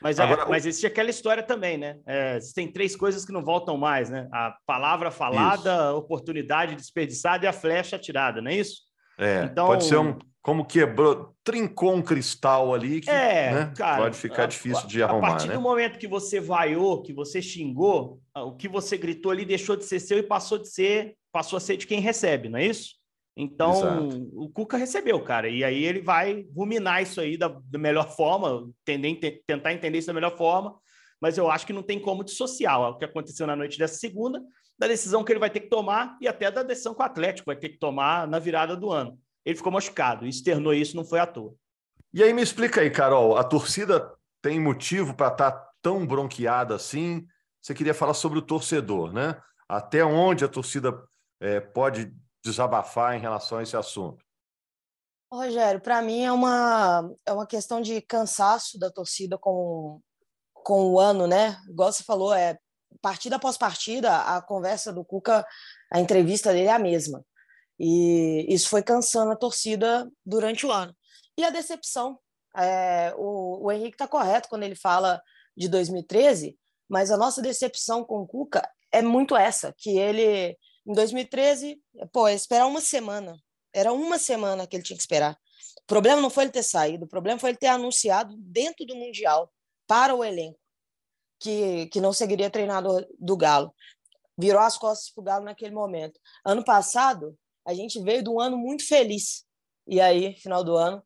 Mas, 0.00 0.18
é, 0.18 0.22
Agora, 0.22 0.46
mas 0.46 0.64
existe 0.64 0.86
aquela 0.86 1.10
história 1.10 1.42
também, 1.42 1.76
né? 1.76 1.98
É, 2.06 2.38
tem 2.54 2.70
três 2.70 2.94
coisas 2.94 3.24
que 3.24 3.32
não 3.32 3.44
voltam 3.44 3.76
mais, 3.76 4.08
né? 4.08 4.28
A 4.32 4.56
palavra 4.64 5.10
falada, 5.10 5.70
isso. 5.70 5.80
a 5.82 5.94
oportunidade 5.94 6.76
desperdiçada 6.76 7.44
e 7.44 7.48
a 7.48 7.52
flecha 7.52 7.96
atirada, 7.96 8.40
não 8.40 8.50
é 8.50 8.54
isso? 8.54 8.82
É, 9.18 9.42
então, 9.42 9.66
pode 9.66 9.84
ser 9.84 9.98
um, 9.98 10.16
como 10.48 10.64
quebrou, 10.64 11.36
trincou 11.44 11.94
um 11.94 12.00
cristal 12.00 12.72
ali 12.72 13.02
que 13.02 13.10
é, 13.10 13.52
né, 13.52 13.72
cara, 13.76 14.04
pode 14.04 14.16
ficar 14.16 14.46
difícil 14.46 14.88
de 14.88 15.02
arrumar. 15.02 15.26
A 15.26 15.30
partir 15.32 15.48
né? 15.48 15.54
do 15.54 15.60
momento 15.60 15.98
que 15.98 16.08
você 16.08 16.40
vaiou, 16.40 17.02
que 17.02 17.12
você 17.12 17.42
xingou, 17.42 18.18
o 18.34 18.56
que 18.56 18.66
você 18.66 18.96
gritou 18.96 19.30
ali 19.30 19.44
deixou 19.44 19.76
de 19.76 19.84
ser 19.84 20.00
seu 20.00 20.16
e 20.16 20.22
passou 20.22 20.56
de 20.56 20.70
ser, 20.70 21.18
passou 21.30 21.58
a 21.58 21.60
ser 21.60 21.76
de 21.76 21.86
quem 21.86 22.00
recebe, 22.00 22.48
não 22.48 22.58
é 22.58 22.64
isso? 22.64 22.94
Então, 23.36 23.72
Exato. 23.72 24.30
o 24.32 24.48
Cuca 24.48 24.78
recebeu, 24.78 25.22
cara, 25.22 25.50
e 25.50 25.62
aí 25.62 25.84
ele 25.84 26.00
vai 26.00 26.46
ruminar 26.56 27.02
isso 27.02 27.20
aí 27.20 27.36
da, 27.36 27.48
da 27.48 27.78
melhor 27.78 28.08
forma, 28.16 28.70
tender, 28.86 29.42
tentar 29.46 29.74
entender 29.74 29.98
isso 29.98 30.06
da 30.06 30.14
melhor 30.14 30.34
forma, 30.34 30.74
mas 31.20 31.36
eu 31.36 31.50
acho 31.50 31.66
que 31.66 31.74
não 31.74 31.82
tem 31.82 32.00
como 32.00 32.24
dissociar 32.24 32.80
o 32.80 32.96
que 32.96 33.04
aconteceu 33.04 33.46
na 33.46 33.54
noite 33.54 33.76
dessa 33.76 33.96
segunda 33.96 34.42
da 34.78 34.86
decisão 34.86 35.22
que 35.22 35.30
ele 35.30 35.40
vai 35.40 35.50
ter 35.50 35.60
que 35.60 35.68
tomar 35.68 36.16
e 36.22 36.28
até 36.28 36.50
da 36.50 36.62
decisão 36.62 36.94
que 36.94 37.02
o 37.02 37.04
Atlético 37.04 37.46
vai 37.46 37.56
ter 37.56 37.68
que 37.68 37.78
tomar 37.78 38.26
na 38.26 38.38
virada 38.38 38.74
do 38.74 38.90
ano. 38.90 39.18
Ele 39.44 39.56
ficou 39.56 39.72
machucado, 39.72 40.26
externou 40.26 40.74
isso, 40.74 40.96
não 40.96 41.04
foi 41.04 41.20
à 41.20 41.26
toa. 41.26 41.54
E 42.12 42.22
aí 42.22 42.32
me 42.32 42.42
explica 42.42 42.80
aí, 42.80 42.90
Carol, 42.90 43.36
a 43.36 43.44
torcida 43.44 44.12
tem 44.40 44.60
motivo 44.60 45.14
para 45.14 45.32
estar 45.32 45.50
tá 45.52 45.70
tão 45.82 46.06
bronqueada 46.06 46.74
assim? 46.74 47.26
Você 47.60 47.74
queria 47.74 47.94
falar 47.94 48.14
sobre 48.14 48.38
o 48.38 48.42
torcedor, 48.42 49.12
né? 49.12 49.40
Até 49.68 50.04
onde 50.04 50.44
a 50.44 50.48
torcida 50.48 51.02
é, 51.40 51.60
pode 51.60 52.14
desabafar 52.42 53.14
em 53.14 53.20
relação 53.20 53.58
a 53.58 53.62
esse 53.62 53.76
assunto? 53.76 54.24
Rogério, 55.30 55.80
para 55.80 56.00
mim 56.00 56.22
é 56.22 56.32
uma, 56.32 57.10
é 57.26 57.32
uma 57.32 57.46
questão 57.46 57.82
de 57.82 58.00
cansaço 58.00 58.78
da 58.78 58.90
torcida 58.90 59.36
com, 59.36 60.00
com 60.54 60.86
o 60.86 60.98
ano, 60.98 61.26
né? 61.26 61.60
Igual 61.68 61.92
você 61.92 62.02
falou, 62.02 62.32
é 62.32 62.58
partida 63.02 63.36
após 63.36 63.58
partida, 63.58 64.16
a 64.22 64.40
conversa 64.40 64.92
do 64.92 65.04
Cuca, 65.04 65.46
a 65.92 66.00
entrevista 66.00 66.52
dele 66.52 66.68
é 66.68 66.72
a 66.72 66.78
mesma. 66.78 67.22
E 67.78 68.46
isso 68.48 68.68
foi 68.68 68.82
cansando 68.82 69.32
a 69.32 69.36
torcida 69.36 70.10
durante 70.24 70.66
o 70.66 70.72
ano. 70.72 70.94
E 71.36 71.44
a 71.44 71.50
decepção. 71.50 72.18
É, 72.56 73.14
o, 73.16 73.66
o 73.66 73.72
Henrique 73.72 73.94
está 73.94 74.08
correto 74.08 74.48
quando 74.48 74.64
ele 74.64 74.74
fala 74.74 75.22
de 75.56 75.68
2013, 75.68 76.58
mas 76.88 77.10
a 77.10 77.16
nossa 77.16 77.40
decepção 77.40 78.02
com 78.04 78.22
o 78.22 78.26
Cuca 78.26 78.68
é 78.90 79.02
muito 79.02 79.36
essa, 79.36 79.72
que 79.76 79.98
ele, 79.98 80.56
em 80.86 80.92
2013, 80.92 81.80
pô, 82.12 82.28
esperar 82.28 82.66
uma 82.66 82.80
semana. 82.80 83.36
Era 83.72 83.92
uma 83.92 84.18
semana 84.18 84.66
que 84.66 84.74
ele 84.74 84.82
tinha 84.82 84.96
que 84.96 85.02
esperar. 85.02 85.38
O 85.82 85.86
problema 85.86 86.20
não 86.20 86.30
foi 86.30 86.44
ele 86.44 86.52
ter 86.52 86.62
saído, 86.62 87.04
o 87.04 87.08
problema 87.08 87.38
foi 87.38 87.50
ele 87.50 87.58
ter 87.58 87.66
anunciado 87.66 88.34
dentro 88.38 88.84
do 88.86 88.96
Mundial 88.96 89.52
para 89.86 90.14
o 90.14 90.24
elenco 90.24 90.58
que, 91.38 91.86
que 91.86 92.00
não 92.00 92.12
seguiria 92.12 92.50
treinador 92.50 93.06
do 93.18 93.36
Galo. 93.36 93.74
Virou 94.36 94.60
as 94.60 94.76
costas 94.76 95.10
para 95.10 95.20
o 95.20 95.24
Galo 95.24 95.44
naquele 95.44 95.74
momento. 95.74 96.20
Ano 96.44 96.64
passado, 96.64 97.36
A 97.68 97.74
gente 97.74 98.00
veio 98.00 98.22
de 98.22 98.30
um 98.30 98.40
ano 98.40 98.56
muito 98.56 98.86
feliz. 98.86 99.44
E 99.86 100.00
aí, 100.00 100.34
final 100.36 100.64
do 100.64 100.74
ano, 100.74 101.02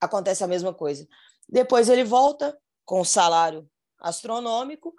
acontece 0.00 0.42
a 0.42 0.46
mesma 0.46 0.72
coisa. 0.72 1.06
Depois 1.46 1.90
ele 1.90 2.04
volta 2.04 2.58
com 2.86 3.02
o 3.02 3.04
salário 3.04 3.68
astronômico, 3.98 4.94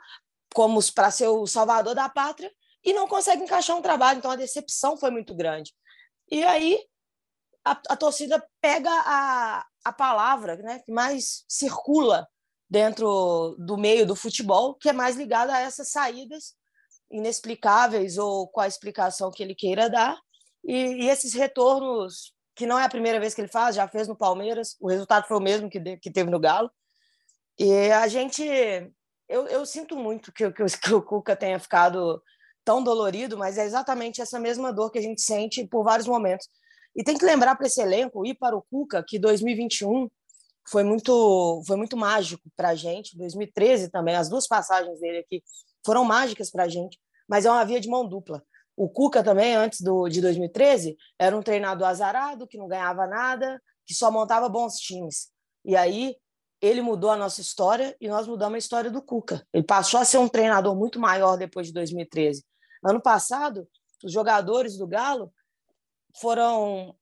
como 0.54 0.80
para 0.94 1.10
ser 1.10 1.28
o 1.28 1.48
salvador 1.48 1.96
da 1.96 2.08
pátria, 2.08 2.54
e 2.84 2.94
não 2.94 3.08
consegue 3.08 3.42
encaixar 3.42 3.76
um 3.76 3.82
trabalho. 3.82 4.20
Então 4.20 4.30
a 4.30 4.36
decepção 4.36 4.96
foi 4.96 5.10
muito 5.10 5.34
grande. 5.34 5.74
E 6.30 6.44
aí 6.44 6.86
a, 7.66 7.72
a 7.90 7.98
torcida 7.98 8.48
pega 8.62 8.92
a, 8.92 9.66
a 9.86 9.92
palavra 9.92 10.56
né, 10.58 10.84
que 10.86 10.92
mais 10.92 11.44
circula 11.48 12.28
dentro 12.70 13.56
do 13.58 13.76
meio 13.76 14.06
do 14.06 14.16
futebol, 14.16 14.76
que 14.76 14.90
é 14.90 14.94
mais 14.94 15.16
ligada 15.16 15.56
a 15.56 15.62
essas 15.62 15.90
saídas 15.90 16.56
inexplicáveis 17.10 18.20
ou 18.20 18.48
com 18.50 18.62
a 18.62 18.68
explicação 18.68 19.32
que 19.32 19.42
ele 19.42 19.56
queira 19.56 19.90
dar. 19.90 20.16
E, 20.68 21.06
e, 21.06 21.10
esses 21.10 21.34
retornos, 21.34 22.34
que 22.54 22.68
não 22.68 22.78
é 22.78 22.84
a 22.84 22.90
primeira 22.90 23.20
vez 23.20 23.34
que 23.34 23.40
ele 23.40 23.48
faz, 23.48 23.76
já 23.76 23.88
fez 23.88 24.08
no 24.08 24.18
Palmeiras, 24.18 24.76
o 24.82 24.90
resultado 24.90 25.26
foi 25.26 25.38
o 25.38 25.42
mesmo 25.42 25.70
que, 25.70 25.80
que 25.98 26.12
teve 26.12 26.30
no 26.30 26.40
Galo. 26.40 26.70
E 27.58 27.92
a 27.92 28.08
gente. 28.08 28.44
Eu, 29.30 29.48
eu 29.48 29.66
sinto 29.66 29.96
muito 29.96 30.32
que, 30.32 30.52
que, 30.52 30.64
que 30.66 30.94
o 30.94 31.02
Cuca 31.02 31.36
tenha 31.36 31.60
ficado 31.60 32.22
tão 32.64 32.84
dolorido, 32.84 33.38
mas 33.38 33.58
é 33.58 33.66
exatamente 33.66 34.22
essa 34.22 34.40
mesma 34.40 34.74
dor 34.74 34.92
que 34.92 35.00
a 35.00 35.02
gente 35.02 35.22
sente 35.22 35.66
por 35.66 35.84
vários 35.84 36.08
momentos. 36.08 36.50
E 36.96 37.04
tem 37.04 37.18
que 37.18 37.26
lembrar 37.26 37.56
para 37.56 37.68
esse 37.68 37.82
elenco 37.82 38.26
e 38.26 38.34
para 38.34 38.56
o 38.56 38.62
Cuca 38.62 39.04
que 39.08 39.18
2021 39.18 40.10
foi 40.70 40.84
muito, 40.84 41.64
foi 41.66 41.78
muito 41.78 41.96
mágico 41.96 42.44
para 42.56 42.70
a 42.70 42.76
gente. 42.76 43.18
2013 43.18 43.90
também, 43.90 44.16
as 44.16 44.30
duas 44.30 44.48
passagens 44.48 45.00
dele 45.00 45.20
aqui 45.20 45.42
foram 45.86 46.04
mágicas 46.04 46.52
para 46.52 46.64
a 46.64 46.68
gente, 46.68 47.00
mas 47.28 47.46
é 47.46 47.52
uma 47.52 47.64
via 47.64 47.80
de 47.80 47.88
mão 47.88 48.08
dupla. 48.08 48.44
O 48.78 48.88
Cuca 48.88 49.24
também, 49.24 49.56
antes 49.56 49.82
do, 49.82 50.08
de 50.08 50.22
2013, 50.22 50.96
era 51.18 51.36
um 51.36 51.42
treinador 51.42 51.88
azarado, 51.88 52.48
que 52.48 52.60
não 52.60 52.68
ganhava 52.68 53.08
nada, 53.08 53.60
que 53.84 53.94
só 53.96 54.12
montava 54.12 54.48
bons 54.48 54.76
times. 54.76 55.30
E 55.66 55.76
aí 55.76 56.16
ele 56.62 56.80
mudou 56.82 57.10
a 57.10 57.16
nossa 57.16 57.42
história 57.42 57.98
e 58.00 58.08
nós 58.08 58.28
mudamos 58.28 58.56
a 58.56 58.60
história 58.60 58.92
do 58.92 59.02
Cuca. 59.02 59.44
Ele 59.52 59.64
passou 59.64 60.00
a 60.00 60.06
ser 60.06 60.20
um 60.20 60.28
treinador 60.28 60.76
muito 60.76 61.00
maior 61.00 61.38
depois 61.38 61.66
de 61.66 61.74
2013. 61.74 62.46
Ano 62.86 63.02
passado, 63.02 63.68
os 64.04 64.12
jogadores 64.12 64.78
do 64.78 64.86
Galo 64.86 65.34
foram 66.20 66.96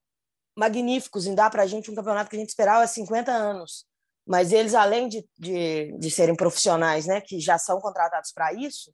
magníficos 0.56 1.28
em 1.28 1.36
dar 1.36 1.50
para 1.50 1.64
a 1.64 1.68
gente 1.68 1.92
um 1.92 1.96
campeonato 1.96 2.30
que 2.30 2.38
a 2.38 2.40
gente 2.40 2.50
esperava 2.50 2.84
há 2.84 2.88
50 2.88 3.32
anos. 3.32 3.86
Mas 4.26 4.54
eles, 4.54 4.74
além 4.74 5.10
de, 5.10 5.28
de, 5.38 5.92
de 5.98 6.10
serem 6.10 6.36
profissionais, 6.36 7.06
né, 7.06 7.20
que 7.20 7.40
já 7.40 7.58
são 7.58 7.80
contratados 7.82 8.32
para 8.32 8.54
isso, 8.54 8.94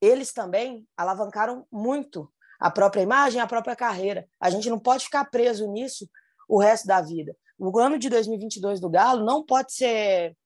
eles 0.00 0.32
também 0.32 0.86
alavancaram 0.96 1.66
muito 1.70 2.30
a 2.58 2.70
própria 2.70 3.02
imagem, 3.02 3.40
a 3.40 3.46
própria 3.46 3.76
carreira. 3.76 4.26
A 4.40 4.50
gente 4.50 4.68
não 4.70 4.78
pode 4.78 5.04
ficar 5.04 5.24
preso 5.26 5.70
nisso 5.70 6.08
o 6.48 6.58
resto 6.60 6.86
da 6.86 7.00
vida. 7.00 7.36
O 7.58 7.78
ano 7.78 7.98
de 7.98 8.08
2022 8.08 8.80
do 8.80 8.90
Galo 8.90 9.24
não 9.24 9.44
pode 9.44 9.72
ser 9.72 10.36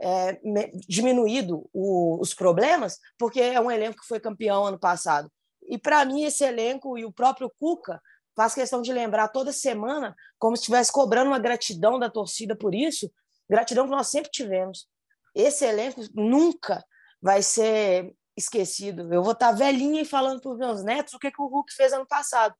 é, 0.00 0.40
diminuído 0.88 1.68
o, 1.72 2.18
os 2.20 2.34
problemas, 2.34 2.98
porque 3.18 3.40
é 3.40 3.60
um 3.60 3.70
elenco 3.70 4.00
que 4.00 4.06
foi 4.06 4.20
campeão 4.20 4.64
ano 4.64 4.78
passado. 4.78 5.30
E 5.68 5.78
para 5.78 6.04
mim, 6.04 6.24
esse 6.24 6.44
elenco 6.44 6.98
e 6.98 7.04
o 7.04 7.12
próprio 7.12 7.50
Cuca 7.58 8.00
faz 8.34 8.54
questão 8.54 8.80
de 8.80 8.92
lembrar 8.92 9.28
toda 9.28 9.52
semana, 9.52 10.14
como 10.38 10.56
se 10.56 10.62
estivesse 10.62 10.92
cobrando 10.92 11.30
uma 11.30 11.38
gratidão 11.38 11.98
da 11.98 12.08
torcida 12.08 12.56
por 12.56 12.74
isso, 12.74 13.10
gratidão 13.48 13.84
que 13.84 13.90
nós 13.90 14.08
sempre 14.08 14.30
tivemos. 14.30 14.86
Esse 15.34 15.64
elenco 15.64 16.00
nunca 16.14 16.84
vai 17.20 17.42
ser 17.42 18.14
esquecido. 18.36 19.12
Eu 19.12 19.22
vou 19.22 19.32
estar 19.32 19.52
velhinha 19.52 20.02
e 20.02 20.04
falando 20.04 20.40
para 20.40 20.52
os 20.52 20.58
meus 20.58 20.82
netos 20.82 21.14
o 21.14 21.18
que, 21.18 21.30
que 21.30 21.40
o 21.40 21.46
Hulk 21.46 21.72
fez 21.74 21.92
ano 21.92 22.06
passado. 22.06 22.54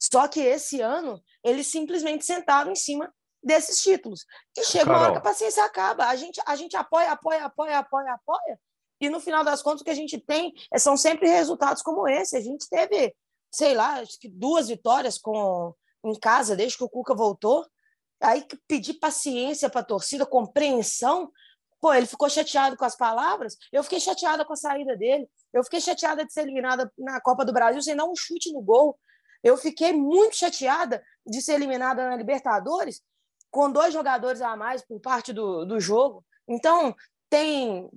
Só 0.00 0.26
que 0.28 0.40
esse 0.40 0.80
ano, 0.80 1.22
eles 1.44 1.66
simplesmente 1.66 2.24
sentaram 2.24 2.72
em 2.72 2.76
cima 2.76 3.12
desses 3.42 3.82
títulos. 3.82 4.24
E 4.56 4.64
chega 4.64 4.84
Carol. 4.84 4.98
uma 4.98 5.02
hora 5.04 5.12
que 5.12 5.18
a 5.18 5.22
paciência 5.30 5.64
acaba. 5.64 6.06
A 6.06 6.16
gente, 6.16 6.40
a 6.46 6.56
gente 6.56 6.76
apoia, 6.76 7.12
apoia, 7.12 7.44
apoia, 7.44 7.78
apoia, 7.78 8.12
apoia. 8.14 8.60
E 9.00 9.08
no 9.08 9.20
final 9.20 9.42
das 9.44 9.62
contas, 9.62 9.80
o 9.80 9.84
que 9.84 9.90
a 9.90 9.94
gente 9.94 10.18
tem 10.18 10.52
são 10.76 10.96
sempre 10.96 11.28
resultados 11.28 11.82
como 11.82 12.08
esse. 12.08 12.36
A 12.36 12.40
gente 12.40 12.68
teve 12.68 13.14
sei 13.50 13.74
lá, 13.74 13.94
acho 14.00 14.18
que 14.18 14.28
duas 14.28 14.68
vitórias 14.68 15.18
com 15.18 15.74
em 16.04 16.18
casa 16.18 16.56
desde 16.56 16.78
que 16.78 16.84
o 16.84 16.88
Cuca 16.88 17.14
voltou. 17.14 17.66
Aí 18.22 18.46
pedir 18.68 18.94
paciência 18.94 19.68
para 19.68 19.80
a 19.80 19.84
torcida, 19.84 20.24
compreensão. 20.24 21.30
Pô, 21.80 21.94
ele 21.94 22.06
ficou 22.06 22.28
chateado 22.28 22.76
com 22.76 22.84
as 22.84 22.96
palavras. 22.96 23.56
Eu 23.72 23.82
fiquei 23.82 24.00
chateada 24.00 24.44
com 24.44 24.52
a 24.52 24.56
saída 24.56 24.96
dele. 24.96 25.28
Eu 25.52 25.64
fiquei 25.64 25.80
chateada 25.80 26.24
de 26.24 26.32
ser 26.32 26.42
eliminada 26.42 26.92
na 26.98 27.20
Copa 27.20 27.44
do 27.44 27.52
Brasil 27.52 27.80
sem 27.82 27.96
dar 27.96 28.04
um 28.04 28.14
chute 28.16 28.52
no 28.52 28.60
gol. 28.60 28.98
Eu 29.42 29.56
fiquei 29.56 29.92
muito 29.92 30.36
chateada 30.36 31.02
de 31.26 31.40
ser 31.40 31.54
eliminada 31.54 32.06
na 32.08 32.16
Libertadores 32.16 33.00
com 33.50 33.70
dois 33.70 33.92
jogadores 33.92 34.42
a 34.42 34.56
mais 34.56 34.82
por 34.82 35.00
parte 35.00 35.32
do, 35.32 35.64
do 35.64 35.80
jogo. 35.80 36.24
Então, 36.46 36.94
tem 37.28 37.88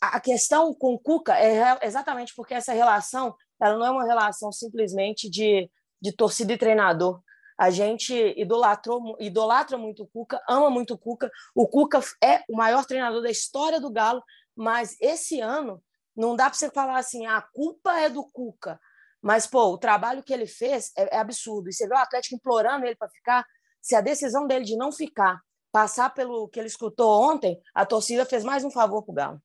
a 0.00 0.18
questão 0.18 0.74
com 0.74 0.94
o 0.94 0.98
Cuca 0.98 1.38
é 1.38 1.78
exatamente 1.82 2.34
porque 2.34 2.54
essa 2.54 2.72
relação 2.72 3.34
ela 3.60 3.78
não 3.78 3.86
é 3.86 3.90
uma 3.90 4.04
relação 4.04 4.50
simplesmente 4.50 5.30
de, 5.30 5.70
de 6.00 6.12
torcida 6.12 6.52
e 6.52 6.58
treinador. 6.58 7.20
A 7.58 7.70
gente 7.70 8.14
idolatrou, 8.36 9.16
idolatra 9.20 9.76
muito 9.76 10.04
o 10.04 10.06
Cuca, 10.06 10.40
ama 10.48 10.70
muito 10.70 10.94
o 10.94 10.98
Cuca. 10.98 11.30
O 11.54 11.68
Cuca 11.68 12.00
é 12.22 12.42
o 12.48 12.56
maior 12.56 12.84
treinador 12.84 13.22
da 13.22 13.30
história 13.30 13.80
do 13.80 13.90
Galo, 13.90 14.22
mas 14.56 14.96
esse 15.00 15.40
ano 15.40 15.82
não 16.16 16.36
dá 16.36 16.44
para 16.44 16.58
você 16.58 16.70
falar 16.70 16.98
assim, 16.98 17.26
a 17.26 17.40
culpa 17.40 17.98
é 17.98 18.08
do 18.08 18.24
Cuca. 18.24 18.78
Mas, 19.20 19.46
pô, 19.46 19.66
o 19.66 19.78
trabalho 19.78 20.22
que 20.22 20.32
ele 20.32 20.46
fez 20.46 20.90
é, 20.96 21.16
é 21.16 21.18
absurdo. 21.18 21.68
E 21.68 21.72
você 21.72 21.86
vê 21.86 21.94
o 21.94 21.98
Atlético 21.98 22.34
implorando 22.34 22.84
ele 22.84 22.96
para 22.96 23.08
ficar. 23.08 23.46
Se 23.80 23.94
a 23.94 24.00
decisão 24.00 24.46
dele 24.46 24.64
de 24.64 24.76
não 24.76 24.90
ficar 24.90 25.40
passar 25.70 26.10
pelo 26.10 26.48
que 26.48 26.58
ele 26.58 26.66
escutou 26.66 27.22
ontem, 27.22 27.58
a 27.74 27.86
torcida 27.86 28.26
fez 28.26 28.44
mais 28.44 28.64
um 28.64 28.70
favor 28.70 29.02
para 29.02 29.12
o 29.12 29.14
Galo. 29.14 29.42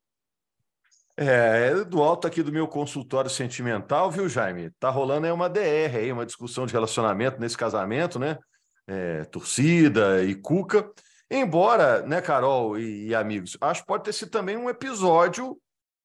É, 1.20 1.72
é, 1.72 1.84
do 1.84 2.04
alto 2.04 2.28
aqui 2.28 2.44
do 2.44 2.52
meu 2.52 2.68
consultório 2.68 3.30
sentimental, 3.30 4.12
viu, 4.12 4.30
Jaime? 4.30 4.70
Tá 4.80 4.92
rolando 4.92 5.26
aí 5.26 5.32
uma 5.32 5.50
DR 5.50 5.96
aí, 5.96 6.12
uma 6.12 6.28
discussão 6.28 6.68
de 6.68 6.74
relacionamento 6.74 7.40
nesse 7.40 7.58
casamento, 7.58 8.20
né? 8.20 8.38
É, 8.86 9.24
torcida 9.26 10.24
e 10.24 10.36
Cuca. 10.36 10.92
Embora, 11.30 12.04
né, 12.04 12.22
Carol 12.22 12.78
e, 12.78 13.08
e, 13.08 13.16
amigos, 13.16 13.58
acho 13.60 13.82
que 13.82 13.88
pode 13.88 14.04
ter 14.04 14.14
sido 14.14 14.30
também 14.30 14.56
um 14.56 14.70
episódio 14.70 15.58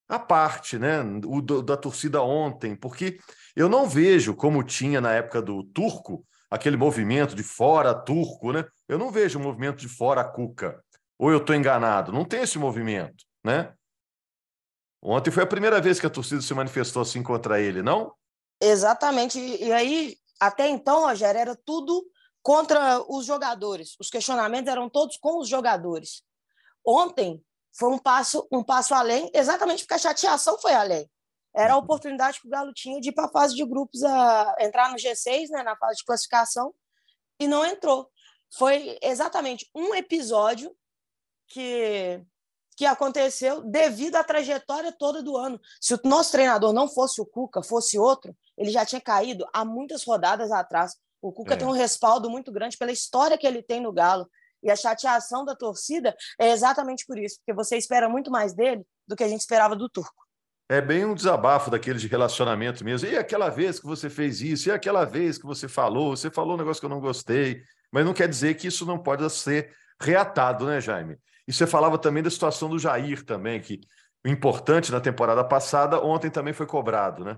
à 0.09 0.19
parte, 0.19 0.79
né? 0.79 1.03
O 1.27 1.43
do, 1.43 1.63
da 1.63 1.77
torcida 1.77 2.23
ontem, 2.23 2.75
porque 2.75 3.19
eu 3.55 3.69
não 3.69 3.87
vejo 3.87 4.35
como 4.35 4.65
tinha 4.65 4.99
na 4.99 5.13
época 5.13 5.43
do 5.43 5.63
Turco, 5.63 6.25
aquele 6.51 6.77
movimento 6.77 7.37
de 7.37 7.43
fora 7.43 7.95
Turco, 7.95 8.51
né? 8.51 8.65
Eu 8.89 8.99
não 8.99 9.11
vejo 9.11 9.39
o 9.39 9.43
movimento 9.43 9.77
de 9.77 9.89
fora 9.89 10.25
Cuca. 10.25 10.83
Ou 11.19 11.31
eu 11.31 11.39
estou 11.39 11.55
enganado? 11.55 12.13
Não 12.13 12.25
tem 12.25 12.41
esse 12.43 12.59
movimento, 12.59 13.25
né? 13.45 13.75
Ontem 15.03 15.33
foi 15.33 15.43
a 15.43 15.47
primeira 15.47 15.81
vez 15.81 15.99
que 15.99 16.07
a 16.07 16.11
torcida 16.11 16.41
se 16.41 16.55
manifestou 16.55 17.03
assim 17.03 17.23
contra 17.23 17.61
ele, 17.61 17.83
não? 17.83 18.15
Exatamente. 18.61 19.39
E 19.39 19.73
aí, 19.73 20.17
até 20.39 20.69
então, 20.69 21.01
Rogério, 21.01 21.41
era 21.41 21.57
tudo 21.57 22.07
contra 22.41 23.03
os 23.09 23.27
jogadores. 23.27 23.97
Os 23.99 24.09
questionamentos 24.09 24.71
eram 24.71 24.89
todos 24.89 25.17
com 25.17 25.39
os 25.39 25.49
jogadores. 25.49 26.23
Ontem 26.87 27.45
foi 27.77 27.89
um 27.91 27.99
passo, 27.99 28.47
um 28.53 28.63
passo 28.63 28.95
além, 28.95 29.31
exatamente 29.35 29.83
porque 29.83 29.95
a 29.95 29.99
chateação 29.99 30.57
foi 30.61 30.73
além. 30.73 31.11
Era 31.55 31.73
a 31.73 31.77
uhum. 31.77 31.83
oportunidade 31.83 32.41
que 32.41 32.47
o 32.47 32.51
Galo 32.51 32.73
tinha 32.73 33.01
de 33.01 33.09
ir 33.09 33.13
para 33.13 33.27
a 33.27 33.31
fase 33.31 33.55
de 33.55 33.65
grupos, 33.65 34.03
a 34.05 34.57
entrar 34.61 34.91
no 34.91 34.97
G6, 34.97 35.49
né, 35.51 35.63
na 35.63 35.77
fase 35.77 35.99
de 35.99 36.05
classificação, 36.05 36.73
e 37.39 37.47
não 37.47 37.65
entrou. 37.65 38.09
Foi 38.57 38.99
exatamente 39.03 39.69
um 39.75 39.95
episódio 39.95 40.75
que 41.49 42.25
que 42.77 42.87
aconteceu 42.87 43.63
devido 43.63 44.17
à 44.17 44.25
trajetória 44.25 44.93
toda 44.93 45.23
do 45.23 45.37
ano. 45.37 45.61
Se 45.81 45.95
o 45.95 46.01
nosso 46.05 46.33
treinador 46.33 46.73
não 46.73 46.89
fosse 46.89 47.21
o 47.21 47.27
Cuca, 47.27 47.63
fosse 47.63 47.99
outro, 47.99 48.35
ele 48.57 48.71
já 48.71 48.85
tinha 48.85 49.01
caído 49.01 49.47
há 49.53 49.65
muitas 49.65 50.05
rodadas 50.05 50.51
atrás. 50.51 50.97
O 51.21 51.33
Cuca 51.33 51.55
é. 51.55 51.57
tem 51.57 51.67
um 51.67 51.73
respaldo 51.73 52.29
muito 52.31 52.51
grande 52.51 52.77
pela 52.77 52.93
história 52.93 53.39
que 53.39 53.47
ele 53.47 53.63
tem 53.63 53.81
no 53.81 53.93
Galo. 53.93 54.29
E 54.63 54.71
a 54.71 54.77
chateação 54.77 55.45
da 55.45 55.57
torcida 55.57 56.17
é 56.39 56.51
exatamente 56.51 57.05
por 57.05 57.19
isso, 57.19 57.39
porque 57.39 57.53
você 57.53 57.77
espera 57.77 58.09
muito 58.09 58.31
mais 58.31 58.55
dele 58.55 58.85
do 59.07 59.17
que 59.17 59.25
a 59.25 59.29
gente 59.29 59.41
esperava 59.41 59.75
do 59.75 59.89
Turco. 59.89 60.23
É 60.69 60.81
bem 60.81 61.05
um 61.05 61.15
desabafo 61.15 61.71
daquele 61.71 61.99
de 61.99 62.07
relacionamento 62.07 62.85
mesmo. 62.85 63.09
E 63.09 63.19
aquela 63.19 63.51
vez 63.51 63.79
que 63.79 63.87
você 63.87 64.09
fez 64.09 64.41
isso, 64.41 64.69
e 64.69 64.73
aquela 64.73 65.05
vez 65.05 65.37
que 65.37 65.45
você 65.45 65.69
falou, 65.69 66.17
você 66.17 66.31
falou 66.31 66.55
um 66.55 66.59
negócio 66.59 66.81
que 66.81 66.87
eu 66.87 66.91
não 66.91 67.01
gostei, 67.01 67.63
mas 67.91 68.05
não 68.05 68.15
quer 68.15 68.29
dizer 68.29 68.55
que 68.55 68.69
isso 68.69 68.87
não 68.87 68.99
pode 68.99 69.29
ser 69.31 69.75
reatado, 70.01 70.65
né, 70.67 70.81
Jaime? 70.81 71.19
E 71.53 71.55
você 71.55 71.67
falava 71.67 71.99
também 71.99 72.23
da 72.23 72.31
situação 72.31 72.71
do 72.71 72.79
Jair 72.79 73.23
também, 73.23 73.61
que 73.61 73.79
o 74.25 74.29
importante 74.31 74.91
na 74.91 75.03
temporada 75.03 75.45
passada, 75.45 76.03
ontem 76.03 76.31
também 76.31 76.55
foi 76.55 76.65
cobrado, 76.65 77.23
né? 77.27 77.37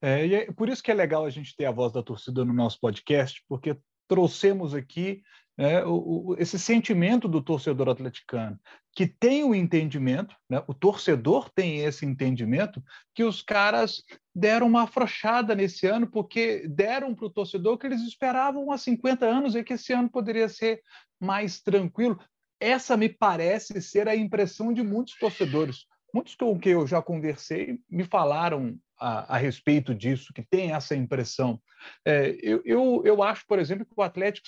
É, 0.00 0.26
e 0.26 0.34
é 0.34 0.50
por 0.50 0.70
isso 0.70 0.82
que 0.82 0.90
é 0.90 0.94
legal 0.94 1.26
a 1.26 1.28
gente 1.28 1.54
ter 1.54 1.66
a 1.66 1.70
voz 1.70 1.92
da 1.92 2.02
torcida 2.02 2.42
no 2.42 2.54
nosso 2.54 2.80
podcast, 2.80 3.44
porque 3.46 3.76
trouxemos 4.08 4.74
aqui 4.74 5.20
né, 5.58 5.84
o, 5.84 6.30
o, 6.30 6.36
esse 6.38 6.58
sentimento 6.58 7.28
do 7.28 7.42
torcedor 7.42 7.90
atleticano, 7.90 8.58
que 8.94 9.06
tem 9.06 9.44
o 9.44 9.54
entendimento, 9.54 10.34
né, 10.48 10.64
o 10.66 10.72
torcedor 10.72 11.50
tem 11.50 11.80
esse 11.80 12.06
entendimento, 12.06 12.82
que 13.14 13.24
os 13.24 13.42
caras 13.42 14.02
deram 14.34 14.68
uma 14.68 14.84
afrouxada 14.84 15.54
nesse 15.54 15.86
ano, 15.86 16.06
porque 16.06 16.66
deram 16.66 17.14
para 17.14 17.26
o 17.26 17.30
torcedor 17.30 17.76
que 17.76 17.86
eles 17.86 18.00
esperavam 18.00 18.72
há 18.72 18.78
50 18.78 19.26
anos 19.26 19.54
e 19.54 19.62
que 19.62 19.74
esse 19.74 19.92
ano 19.92 20.08
poderia 20.08 20.48
ser 20.48 20.80
mais 21.20 21.60
tranquilo. 21.60 22.18
Essa 22.62 22.96
me 22.96 23.08
parece 23.08 23.82
ser 23.82 24.06
a 24.06 24.14
impressão 24.14 24.72
de 24.72 24.84
muitos 24.84 25.18
torcedores. 25.18 25.84
Muitos 26.14 26.36
com 26.36 26.56
que 26.56 26.68
eu 26.68 26.86
já 26.86 27.02
conversei 27.02 27.80
me 27.90 28.04
falaram 28.04 28.78
a, 28.96 29.34
a, 29.34 29.36
respeito 29.36 29.92
disso, 29.92 30.32
que 30.32 30.42
tem 30.42 30.72
essa 30.72 30.94
impressão. 30.94 31.60
É, 32.06 32.38
eu, 32.40 32.62
eu, 32.64 33.02
eu, 33.04 33.22
acho, 33.22 33.44
por 33.48 33.58
exemplo, 33.58 33.84
que 33.84 33.92
o 33.96 34.02
Atlético 34.02 34.46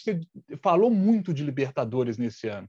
falou 0.63 0.91
muito 0.91 1.35
de 1.35 1.43
Libertadores 1.43 2.17
nesse 2.17 2.47
ano. 2.47 2.69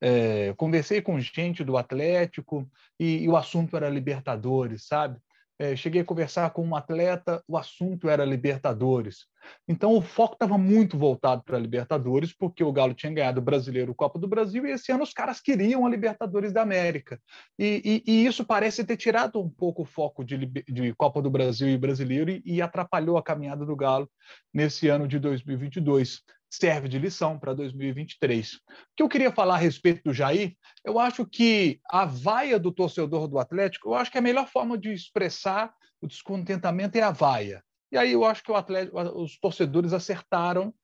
É, 0.00 0.54
conversei 0.56 1.02
com 1.02 1.20
gente 1.20 1.62
do 1.62 1.76
Atlético 1.76 2.66
e, 2.98 3.24
e, 3.24 3.28
o 3.28 3.36
assunto 3.36 3.76
era 3.76 3.90
Libertadores, 3.90 4.86
sabe? 4.86 5.20
É, 5.58 5.74
cheguei 5.74 6.02
a 6.02 6.04
conversar 6.04 6.50
com 6.50 6.64
um 6.64 6.76
atleta, 6.76 7.42
o 7.48 7.56
assunto 7.56 8.08
era 8.08 8.24
Libertadores. 8.24 9.26
Então 9.66 9.92
o 9.94 10.00
foco 10.00 10.34
estava 10.34 10.56
muito 10.56 10.96
voltado 10.96 11.42
para 11.42 11.58
Libertadores, 11.58 12.32
porque 12.32 12.62
o 12.62 12.72
Galo 12.72 12.94
tinha 12.94 13.12
ganhado 13.12 13.40
o 13.40 13.44
Brasileiro, 13.44 13.90
o 13.90 13.94
Copa 13.94 14.18
do 14.18 14.28
Brasil, 14.28 14.64
e 14.66 14.70
esse 14.70 14.92
ano 14.92 15.02
os 15.02 15.12
caras 15.12 15.40
queriam 15.40 15.84
a 15.84 15.90
Libertadores 15.90 16.52
da 16.52 16.62
América. 16.62 17.20
E, 17.58 18.02
e, 18.06 18.12
e 18.12 18.26
isso 18.26 18.44
parece 18.44 18.84
ter 18.84 18.96
tirado 18.96 19.40
um 19.40 19.50
pouco 19.50 19.82
o 19.82 19.86
foco 19.86 20.24
de, 20.24 20.46
de 20.46 20.94
Copa 20.94 21.20
do 21.20 21.30
Brasil 21.30 21.68
e 21.68 21.78
Brasileiro 21.78 22.30
e, 22.30 22.42
e 22.44 22.62
atrapalhou 22.62 23.18
a 23.18 23.22
caminhada 23.22 23.66
do 23.66 23.74
Galo 23.74 24.08
nesse 24.54 24.88
ano 24.88 25.08
de 25.08 25.18
2022 25.18 26.22
serve 26.50 26.88
de 26.88 26.98
lição 26.98 27.38
para 27.38 27.54
2023. 27.54 28.54
O 28.54 28.58
que 28.96 29.02
eu 29.02 29.08
queria 29.08 29.30
falar 29.30 29.54
a 29.54 29.58
respeito 29.58 30.02
do 30.04 30.14
Jair, 30.14 30.56
eu 30.84 30.98
acho 30.98 31.26
que 31.26 31.80
a 31.90 32.04
vaia 32.04 32.58
do 32.58 32.72
torcedor 32.72 33.28
do 33.28 33.38
Atlético, 33.38 33.90
eu 33.90 33.94
acho 33.94 34.10
que 34.10 34.18
a 34.18 34.22
melhor 34.22 34.48
forma 34.48 34.78
de 34.78 34.92
expressar 34.92 35.72
o 36.00 36.06
descontentamento 36.06 36.96
é 36.96 37.02
a 37.02 37.10
vaia. 37.10 37.62
E 37.90 37.96
aí 37.96 38.12
eu 38.12 38.24
acho 38.24 38.42
que 38.42 38.52
Atlético, 38.52 39.00
os 39.00 39.38
torcedores 39.38 39.92
acertaram 39.92 40.74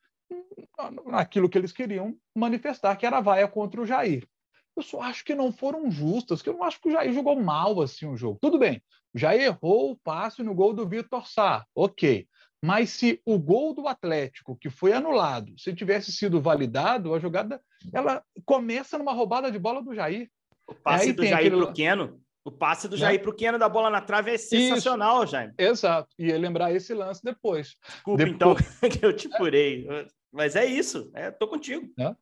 naquilo 1.06 1.49
que 1.49 1.59
eles 1.59 1.73
queriam 1.73 2.16
manifestar, 2.35 2.97
que 2.97 3.06
era 3.06 3.18
a 3.18 3.23
vaia 3.23 3.49
contra 3.49 3.80
o 3.80 3.87
Jair. 3.87 4.26
Eu 4.76 4.83
só 4.83 5.02
acho 5.02 5.25
que 5.25 5.35
não 5.35 5.52
foram 5.52 5.90
justas, 5.90 6.42
que 6.42 6.49
eu 6.49 6.54
não 6.54 6.64
acho 6.64 6.80
que 6.80 6.88
o 6.88 6.92
Jair 6.92 7.12
jogou 7.12 7.40
mal 7.40 7.80
assim 7.80 8.06
o 8.06 8.16
jogo. 8.16 8.38
Tudo 8.40 8.59
bem, 8.59 8.83
Jair 9.14 9.42
errou 9.42 9.92
o 9.92 9.97
passe 9.97 10.42
no 10.42 10.54
gol 10.54 10.73
do 10.73 10.88
Vitor 10.88 11.26
Sá, 11.28 11.64
ok. 11.75 12.26
Mas 12.64 12.90
se 12.90 13.21
o 13.26 13.38
gol 13.38 13.75
do 13.75 13.87
Atlético, 13.87 14.56
que 14.56 14.71
foi 14.71 14.94
anulado, 14.94 15.52
se 15.59 15.75
tivesse 15.75 16.11
sido 16.11 16.40
validado, 16.40 17.14
a 17.14 17.18
jogada 17.18 17.61
ela 17.92 18.25
começa 18.47 18.97
numa 18.97 19.12
roubada 19.12 19.52
de 19.52 19.59
bola 19.59 19.83
do 19.83 19.94
Jair. 19.94 20.30
O 20.66 20.75
passe 20.75 21.12
do 21.12 21.26
Jair 21.26 21.49
aquele... 21.49 21.56
pro 21.62 21.75
Keno, 21.75 22.21
o 22.42 22.50
passe 22.50 22.88
do 22.88 22.97
né? 22.97 23.00
Jair 23.00 23.21
pro 23.21 23.35
Keno 23.35 23.59
da 23.59 23.68
bola 23.68 23.90
na 23.90 24.00
trave 24.00 24.30
é 24.30 24.38
sensacional, 24.38 25.25
Isso. 25.25 25.33
Jair. 25.33 25.54
Exato. 25.59 26.09
E 26.18 26.33
lembrar 26.33 26.73
esse 26.73 26.94
lance 26.94 27.23
depois. 27.23 27.76
Desculpa, 27.87 28.25
depois... 28.25 28.35
então, 28.35 28.88
que 28.88 29.04
eu 29.04 29.14
te 29.14 29.28
furei. 29.37 29.87
Mas 30.33 30.56
é 30.56 30.64
isso, 30.64 31.11
é, 31.14 31.30
tô 31.30 31.47
contigo. 31.47 31.92
Né? 31.99 32.16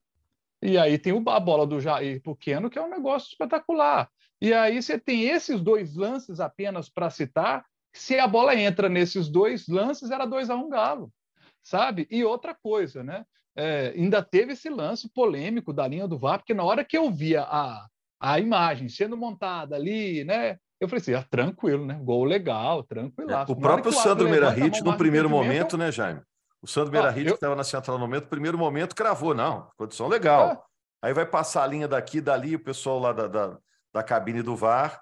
E 0.61 0.77
aí 0.77 0.99
tem 0.99 1.13
a 1.13 1.41
bola 1.41 1.65
do 1.65 1.81
Jair 1.81 2.21
pro 2.21 2.35
Keno, 2.35 2.69
que 2.69 2.81
é 2.81 2.83
um 2.83 2.91
negócio 2.91 3.29
espetacular. 3.29 4.11
E 4.41 4.53
aí 4.53 4.83
você 4.83 4.99
tem 4.99 5.29
esses 5.29 5.61
dois 5.61 5.95
lances 5.95 6.41
apenas 6.41 6.89
para 6.89 7.11
citar, 7.11 7.65
se 7.93 8.19
a 8.19 8.27
bola 8.27 8.55
entra 8.55 8.89
nesses 8.89 9.29
dois 9.29 9.69
lances, 9.69 10.11
era 10.11 10.27
2 10.27 10.51
a 10.51 10.57
1 10.57 10.59
um 10.59 10.69
Galo, 10.69 11.13
sabe? 11.63 12.07
E 12.11 12.25
outra 12.25 12.55
coisa, 12.55 13.03
né? 13.03 13.25
É, 13.55 13.93
ainda 13.95 14.23
teve 14.23 14.55
esse 14.55 14.71
lance 14.71 15.11
polêmico 15.13 15.73
da 15.73 15.87
linha 15.87 16.09
do 16.09 16.19
VAR, 16.19 16.39
porque 16.39 16.55
na 16.55 16.65
hora 16.65 16.85
que 16.85 16.97
eu 16.97 17.11
via 17.11 17.43
a, 17.43 17.87
a 18.19 18.41
imagem 18.41 18.89
sendo 18.89 19.17
montada 19.17 19.77
ali, 19.77 20.25
né? 20.25 20.57
Eu 20.81 20.89
falei 20.89 21.01
assim, 21.01 21.15
ah, 21.15 21.23
tranquilo, 21.23 21.87
né? 21.87 22.01
Gol 22.03 22.25
legal, 22.25 22.83
tranquilo. 22.83 23.31
É, 23.31 23.45
o 23.47 23.55
próprio 23.55 23.93
Sandro 23.93 24.29
Meirahit, 24.29 24.83
no 24.83 24.97
primeiro 24.97 25.29
momento, 25.29 25.77
né, 25.77 25.93
Jaime? 25.93 26.21
O 26.61 26.67
Sandro 26.67 26.93
Meirahit, 26.93 27.27
eu... 27.27 27.33
que 27.33 27.37
estava 27.37 27.55
na 27.55 27.63
central 27.63 27.99
no 27.99 28.07
momento, 28.07 28.27
primeiro 28.27 28.57
momento, 28.57 28.95
cravou, 28.95 29.35
não, 29.35 29.69
condição 29.77 30.09
legal. 30.09 30.51
É. 30.51 30.59
Aí 31.03 31.13
vai 31.13 31.27
passar 31.27 31.65
a 31.65 31.67
linha 31.67 31.87
daqui, 31.87 32.21
dali, 32.21 32.57
o 32.57 32.61
pessoal 32.63 32.99
lá 32.99 33.13
da, 33.13 33.27
da, 33.27 33.59
da 33.93 34.03
cabine 34.03 34.43
do 34.43 34.57
VAR, 34.57 35.01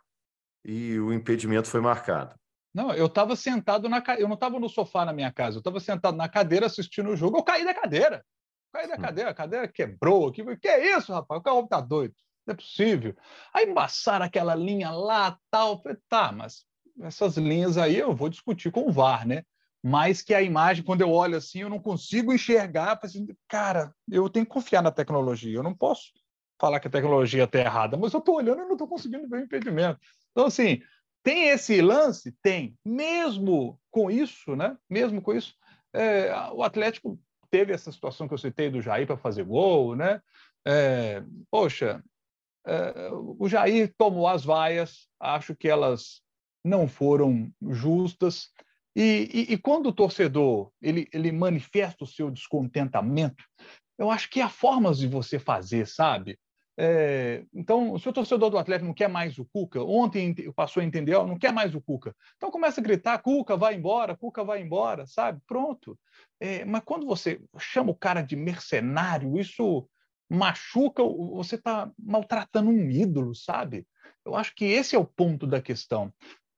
e 0.65 0.99
o 0.99 1.13
impedimento 1.13 1.69
foi 1.69 1.81
marcado. 1.81 2.35
Não, 2.73 2.93
eu 2.95 3.07
estava 3.07 3.35
sentado 3.35 3.89
na 3.89 4.03
eu 4.19 4.29
não 4.29 4.35
estava 4.35 4.61
no 4.61 4.69
sofá 4.69 5.05
na 5.05 5.13
minha 5.13 5.33
casa, 5.33 5.57
eu 5.57 5.61
estava 5.61 5.81
sentado 5.81 6.17
na 6.17 6.29
cadeira 6.29 6.67
assistindo 6.67 7.11
o 7.11 7.17
jogo, 7.17 7.39
eu 7.39 7.43
caí 7.43 7.65
da 7.65 7.75
cadeira. 7.75 8.25
Caí 8.73 8.89
da 8.89 8.97
cadeira, 8.97 9.31
a 9.31 9.35
cadeira 9.35 9.67
quebrou. 9.67 10.31
Que, 10.31 10.45
que 10.57 10.69
é 10.69 10.97
isso, 10.97 11.13
rapaz? 11.13 11.41
O 11.41 11.43
carro 11.43 11.67
tá 11.67 11.81
doido. 11.81 12.15
Não 12.47 12.53
é 12.53 12.57
possível. 12.57 13.17
Aí 13.53 13.67
embaçaram 13.67 14.25
aquela 14.25 14.55
linha 14.55 14.91
lá, 14.91 15.37
tal. 15.51 15.83
Falei, 15.83 15.99
tá, 16.09 16.31
mas 16.31 16.65
essas 17.01 17.37
linhas 17.37 17.77
aí 17.77 17.99
eu 17.99 18.15
vou 18.15 18.29
discutir 18.29 18.71
com 18.71 18.89
o 18.89 18.93
VAR, 18.93 19.27
né? 19.27 19.43
Mas 19.83 20.23
que 20.23 20.35
a 20.35 20.43
imagem, 20.43 20.85
quando 20.85 21.01
eu 21.01 21.11
olho 21.11 21.37
assim, 21.37 21.61
eu 21.61 21.71
não 21.71 21.81
consigo 21.81 22.33
enxergar. 22.33 22.99
Assim, 23.03 23.27
cara, 23.49 23.93
eu 24.09 24.29
tenho 24.29 24.47
que 24.47 24.53
confiar 24.53 24.83
na 24.83 24.91
tecnologia. 24.91 25.57
Eu 25.57 25.63
não 25.63 25.75
posso 25.75 26.13
falar 26.61 26.79
que 26.79 26.87
a 26.87 26.91
tecnologia 26.91 27.45
está 27.45 27.59
errada, 27.59 27.97
mas 27.97 28.13
eu 28.13 28.21
estou 28.21 28.37
olhando 28.37 28.61
e 28.63 28.67
não 28.67 28.73
estou 28.73 28.87
conseguindo 28.87 29.29
ver 29.29 29.39
o 29.39 29.45
impedimento. 29.45 29.99
Então, 30.31 30.47
assim, 30.47 30.81
tem 31.23 31.49
esse 31.49 31.81
lance? 31.81 32.35
Tem. 32.43 32.77
Mesmo 32.85 33.79
com 33.91 34.11
isso, 34.11 34.57
né? 34.57 34.77
Mesmo 34.89 35.21
com 35.21 35.35
isso, 35.35 35.55
é, 35.93 36.33
o 36.53 36.63
Atlético 36.63 37.19
teve 37.51 37.73
essa 37.73 37.91
situação 37.91 38.29
que 38.29 38.35
eu 38.35 38.39
citei 38.39 38.71
do 38.71 38.81
Jair 38.81 39.07
para 39.07 39.17
fazer 39.17 39.45
gol, 39.45 39.97
né? 39.97 40.23
É, 40.67 41.23
poxa, 41.51 42.03
é, 42.67 43.11
o 43.13 43.49
Jair 43.49 43.93
tomou 43.97 44.29
as 44.29 44.45
vaias, 44.45 45.09
acho 45.19 45.55
que 45.55 45.69
elas 45.69 46.23
não 46.65 46.87
foram 46.87 47.51
justas. 47.71 48.49
E, 48.95 49.29
e, 49.33 49.55
e, 49.55 49.59
quando 49.59 49.87
o 49.87 49.93
torcedor 49.93 50.71
ele, 50.81 51.09
ele 51.13 51.33
manifesta 51.33 52.05
o 52.05 52.07
seu 52.07 52.31
descontentamento, 52.31 53.43
eu 53.99 54.11
acho 54.11 54.29
que 54.29 54.41
há 54.41 54.49
formas 54.49 54.99
de 54.99 55.07
você 55.07 55.39
fazer, 55.39 55.87
sabe? 55.87 56.39
É, 56.83 57.45
então, 57.53 57.99
se 57.99 58.09
o 58.09 58.13
torcedor 58.13 58.49
do 58.49 58.57
Atlético 58.57 58.87
não 58.87 58.95
quer 58.95 59.09
mais 59.09 59.39
o 59.39 59.45
Cuca, 59.45 59.83
ontem 59.83 60.35
passou 60.57 60.81
a 60.81 60.85
entender, 60.87 61.15
ó, 61.15 61.27
não 61.27 61.39
quer 61.39 61.53
mais 61.53 61.75
o 61.75 61.81
Cuca, 61.81 62.17
então 62.39 62.51
começa 62.51 62.81
a 62.81 62.83
gritar: 62.83 63.19
Cuca, 63.19 63.55
vai 63.55 63.75
embora, 63.75 64.17
Cuca, 64.17 64.43
vai 64.43 64.63
embora, 64.63 65.07
sabe? 65.07 65.43
Pronto. 65.47 65.99
É, 66.41 66.65
mas 66.65 66.81
quando 66.83 67.05
você 67.05 67.39
chama 67.59 67.91
o 67.91 67.95
cara 67.95 68.23
de 68.23 68.35
mercenário, 68.35 69.39
isso 69.39 69.87
machuca, 70.27 71.03
você 71.05 71.57
está 71.57 71.91
maltratando 71.99 72.71
um 72.71 72.91
ídolo, 72.91 73.35
sabe? 73.35 73.87
Eu 74.25 74.35
acho 74.35 74.55
que 74.55 74.65
esse 74.65 74.97
é 74.97 74.99
o 74.99 75.05
ponto 75.05 75.47
da 75.47 75.61
questão. 75.61 76.11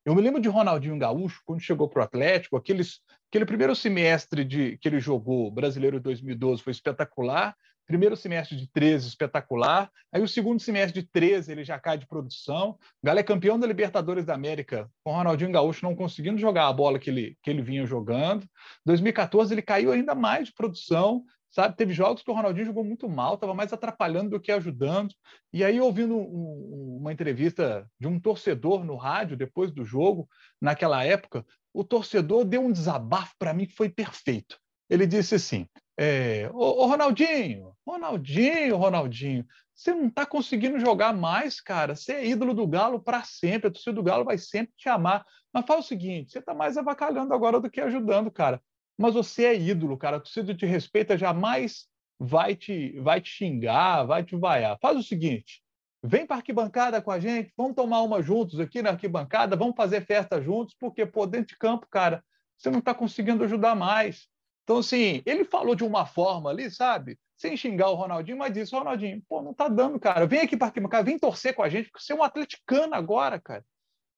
Eu 0.04 0.14
me 0.14 0.22
lembro 0.22 0.40
de 0.40 0.48
Ronaldinho 0.48 0.98
Gaúcho, 0.98 1.42
quando 1.44 1.60
chegou 1.60 1.88
para 1.88 2.00
o 2.00 2.04
Atlético, 2.04 2.56
aqueles, 2.56 3.00
aquele 3.28 3.44
primeiro 3.44 3.74
semestre 3.74 4.44
de, 4.44 4.78
que 4.78 4.88
ele 4.88 5.00
jogou, 5.00 5.50
Brasileiro 5.50 5.98
2012, 5.98 6.62
foi 6.62 6.70
espetacular. 6.70 7.56
Primeiro 7.86 8.16
semestre 8.16 8.56
de 8.56 8.66
13, 8.68 9.08
espetacular. 9.08 9.90
Aí 10.12 10.22
o 10.22 10.28
segundo 10.28 10.60
semestre 10.60 11.02
de 11.02 11.08
13, 11.08 11.52
ele 11.52 11.64
já 11.64 11.78
cai 11.78 11.98
de 11.98 12.06
produção. 12.06 12.70
O 13.02 13.06
Galo 13.06 13.18
é 13.18 13.22
campeão 13.22 13.58
da 13.58 13.66
Libertadores 13.66 14.24
da 14.24 14.34
América, 14.34 14.90
com 15.04 15.12
o 15.12 15.16
Ronaldinho 15.16 15.52
Gaúcho 15.52 15.84
não 15.84 15.94
conseguindo 15.94 16.38
jogar 16.38 16.68
a 16.68 16.72
bola 16.72 16.98
que 16.98 17.10
ele, 17.10 17.36
que 17.42 17.50
ele 17.50 17.62
vinha 17.62 17.84
jogando. 17.84 18.46
2014, 18.86 19.52
ele 19.54 19.62
caiu 19.62 19.92
ainda 19.92 20.14
mais 20.14 20.48
de 20.48 20.54
produção. 20.54 21.24
Sabe, 21.50 21.76
teve 21.76 21.92
jogos 21.92 22.22
que 22.22 22.30
o 22.30 22.34
Ronaldinho 22.34 22.64
jogou 22.64 22.82
muito 22.82 23.06
mal, 23.10 23.34
estava 23.34 23.52
mais 23.52 23.74
atrapalhando 23.74 24.30
do 24.30 24.40
que 24.40 24.50
ajudando. 24.50 25.14
E 25.52 25.62
aí, 25.62 25.78
ouvindo 25.78 26.16
um, 26.16 26.96
uma 26.98 27.12
entrevista 27.12 27.86
de 28.00 28.08
um 28.08 28.18
torcedor 28.18 28.84
no 28.84 28.96
rádio 28.96 29.36
depois 29.36 29.70
do 29.70 29.84
jogo, 29.84 30.26
naquela 30.58 31.04
época, 31.04 31.44
o 31.74 31.84
torcedor 31.84 32.46
deu 32.46 32.62
um 32.62 32.72
desabafo 32.72 33.34
para 33.38 33.52
mim 33.52 33.66
que 33.66 33.74
foi 33.74 33.90
perfeito. 33.90 34.58
Ele 34.88 35.06
disse 35.06 35.34
assim: 35.34 35.66
é, 35.96 36.50
ô, 36.52 36.82
ô, 36.82 36.86
Ronaldinho, 36.86 37.76
Ronaldinho, 37.86 38.76
Ronaldinho, 38.76 39.46
você 39.74 39.92
não 39.92 40.06
está 40.06 40.24
conseguindo 40.24 40.78
jogar 40.78 41.12
mais, 41.12 41.60
cara. 41.60 41.94
Você 41.94 42.12
é 42.12 42.26
ídolo 42.26 42.54
do 42.54 42.66
Galo 42.66 43.00
para 43.00 43.24
sempre. 43.24 43.68
A 43.68 43.70
torcida 43.70 43.94
do 43.94 44.02
Galo 44.02 44.24
vai 44.24 44.38
sempre 44.38 44.72
te 44.76 44.88
amar. 44.88 45.24
Mas 45.52 45.66
fala 45.66 45.80
o 45.80 45.84
seguinte: 45.84 46.32
você 46.32 46.38
está 46.38 46.54
mais 46.54 46.76
avacalhando 46.76 47.34
agora 47.34 47.60
do 47.60 47.70
que 47.70 47.80
ajudando, 47.80 48.30
cara. 48.30 48.62
Mas 48.96 49.14
você 49.14 49.46
é 49.46 49.58
ídolo, 49.58 49.96
cara. 49.96 50.18
A 50.18 50.20
torcida 50.20 50.54
te 50.54 50.66
respeita, 50.66 51.16
jamais 51.18 51.86
vai 52.18 52.54
te, 52.54 52.98
vai 53.00 53.20
te 53.20 53.30
xingar, 53.30 54.04
vai 54.04 54.24
te 54.24 54.36
vaiar. 54.36 54.78
Faz 54.80 54.96
o 54.96 55.02
seguinte: 55.02 55.62
vem 56.02 56.26
para 56.26 56.36
arquibancada 56.36 57.02
com 57.02 57.10
a 57.10 57.18
gente, 57.18 57.52
vamos 57.56 57.74
tomar 57.74 58.02
uma 58.02 58.22
juntos 58.22 58.60
aqui 58.60 58.82
na 58.82 58.90
arquibancada, 58.90 59.56
vamos 59.56 59.76
fazer 59.76 60.04
festa 60.06 60.40
juntos, 60.40 60.74
porque, 60.78 61.04
pô, 61.04 61.26
dentro 61.26 61.48
de 61.48 61.58
campo, 61.58 61.86
cara, 61.90 62.24
você 62.56 62.70
não 62.70 62.78
está 62.78 62.94
conseguindo 62.94 63.42
ajudar 63.44 63.74
mais. 63.74 64.28
Então, 64.64 64.78
assim, 64.78 65.22
ele 65.26 65.44
falou 65.44 65.74
de 65.74 65.84
uma 65.84 66.06
forma 66.06 66.50
ali, 66.50 66.70
sabe? 66.70 67.18
Sem 67.36 67.56
xingar 67.56 67.90
o 67.90 67.94
Ronaldinho, 67.94 68.38
mas 68.38 68.52
disse, 68.52 68.74
Ronaldinho, 68.74 69.22
pô, 69.28 69.42
não 69.42 69.52
tá 69.52 69.68
dando, 69.68 69.98
cara. 69.98 70.26
Vem 70.26 70.40
aqui 70.40 70.56
para 70.56 70.70
cara, 70.70 71.02
vem 71.02 71.18
torcer 71.18 71.54
com 71.54 71.62
a 71.62 71.68
gente, 71.68 71.90
porque 71.90 72.04
você 72.04 72.12
é 72.12 72.16
um 72.16 72.22
atleticano 72.22 72.94
agora, 72.94 73.40
cara. 73.40 73.64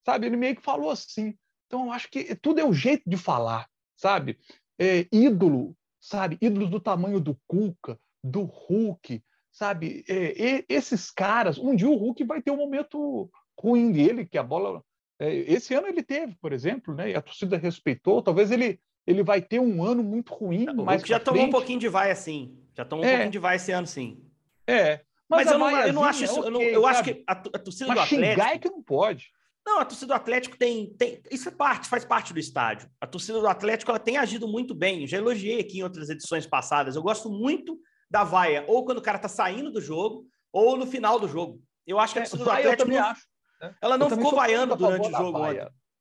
Sabe? 0.05 0.27
Ele 0.27 0.37
meio 0.37 0.57
que 0.57 0.63
falou 0.63 0.91
assim. 0.91 1.35
Então, 1.67 1.87
eu 1.87 1.93
acho 1.93 2.11
que 2.11 2.35
tudo 2.37 2.61
é 2.61 2.65
o 2.65 2.75
jeito 2.75 3.09
de 3.09 3.17
falar, 3.17 3.67
sabe? 3.97 4.39
É, 4.79 5.07
ídolo 5.11 5.75
sabe? 6.05 6.37
Ídolos 6.41 6.69
do 6.69 6.79
tamanho 6.79 7.19
do 7.19 7.35
Cuca, 7.47 7.99
do 8.23 8.43
Hulk, 8.43 9.23
sabe? 9.51 10.05
É, 10.07 10.65
esses 10.69 11.11
caras, 11.11 11.59
um 11.59 11.75
dia 11.75 11.89
o 11.89 11.97
Hulk 11.97 12.23
vai 12.25 12.43
ter 12.43 12.51
um 12.51 12.57
momento 12.57 13.31
ruim 13.59 13.91
dele, 13.91 14.27
que 14.27 14.37
a 14.37 14.43
bola. 14.43 14.85
É, 15.19 15.35
esse 15.35 15.75
ano 15.75 15.87
ele 15.87 16.03
teve, 16.03 16.37
por 16.37 16.53
exemplo, 16.53 16.95
né? 16.95 17.11
E 17.11 17.15
a 17.15 17.23
torcida 17.23 17.57
respeitou. 17.57 18.23
Talvez 18.23 18.51
ele, 18.51 18.79
ele 19.07 19.23
vai 19.23 19.41
ter 19.41 19.61
um 19.61 19.83
ano 19.83 20.03
muito 20.03 20.33
ruim. 20.33 20.67
O 20.69 20.85
mas 20.85 21.03
já 21.03 21.21
tomou 21.21 21.45
um 21.45 21.51
pouquinho 21.51 21.79
de 21.79 21.89
vai 21.89 22.11
assim. 22.11 22.59
Já 22.77 22.85
tomou 22.85 23.05
um 23.05 23.09
é. 23.09 23.13
pouquinho 23.13 23.33
de 23.33 23.39
vai 23.39 23.57
esse 23.57 23.73
ano, 23.73 23.87
sim. 23.87 24.23
É. 24.67 25.01
Mas, 25.29 25.47
mas 25.47 25.53
eu, 25.53 25.59
não, 25.59 25.71
eu, 25.71 25.93
não, 25.93 26.05
acho 26.05 26.25
isso. 26.25 26.41
Okay, 26.41 26.47
eu, 26.47 26.51
não, 26.51 26.63
eu 26.63 26.87
acho 26.87 27.03
que 27.03 27.25
a, 27.27 27.33
a 27.33 27.59
torcida 27.59 27.87
mas 27.89 27.97
do 27.97 28.03
Atlético. 28.03 28.33
Xingar 28.33 28.55
é 28.55 28.59
que 28.59 28.71
não 28.71 28.83
pode. 28.83 29.33
Não, 29.67 29.81
a 29.81 29.85
torcida 29.85 30.09
do 30.09 30.17
Atlético 30.17 30.59
tem, 30.59 30.95
tem. 30.95 31.23
Isso 31.31 31.49
é 31.49 31.53
parte, 31.53 31.89
faz 31.89 32.05
parte 32.05 32.35
do 32.35 32.39
estádio. 32.39 32.89
A 33.01 33.07
torcida 33.07 33.41
do 33.41 33.49
Atlético 33.49 33.91
ela 33.91 33.99
tem 33.99 34.19
agido 34.19 34.47
muito 34.47 34.75
bem. 34.75 35.07
Já 35.07 35.17
elogiei 35.17 35.61
aqui 35.61 35.79
em 35.79 35.83
outras 35.83 36.11
edições 36.11 36.47
passadas. 36.47 36.97
Eu 36.97 37.03
gosto 37.03 37.31
muito 37.31 37.79
da 38.11 38.23
vaia, 38.23 38.65
ou 38.69 38.85
quando 38.85 38.99
o 38.99 39.03
cara 39.03 39.19
tá 39.19 39.29
saindo 39.29 39.73
do 39.73 39.81
jogo, 39.81 40.27
ou 40.53 40.77
no 40.77 40.87
final 40.87 41.19
do 41.19 41.27
jogo. 41.27 41.61
Eu 41.87 41.99
acho 41.99 42.13
que 42.13 42.19
a 42.19 42.23
é, 42.23 42.27
torcida 42.27 42.43
é, 42.43 42.45
do 42.45 42.69
Atlético. 42.69 42.93
Eu 42.93 43.05
acho. 43.05 43.23
Né? 43.61 43.75
Ela 43.81 43.99
não 43.99 44.11
ficou 44.11 44.35
vaiando 44.35 44.77
durante 44.77 45.09
o 45.09 45.11
jogo. 45.11 45.39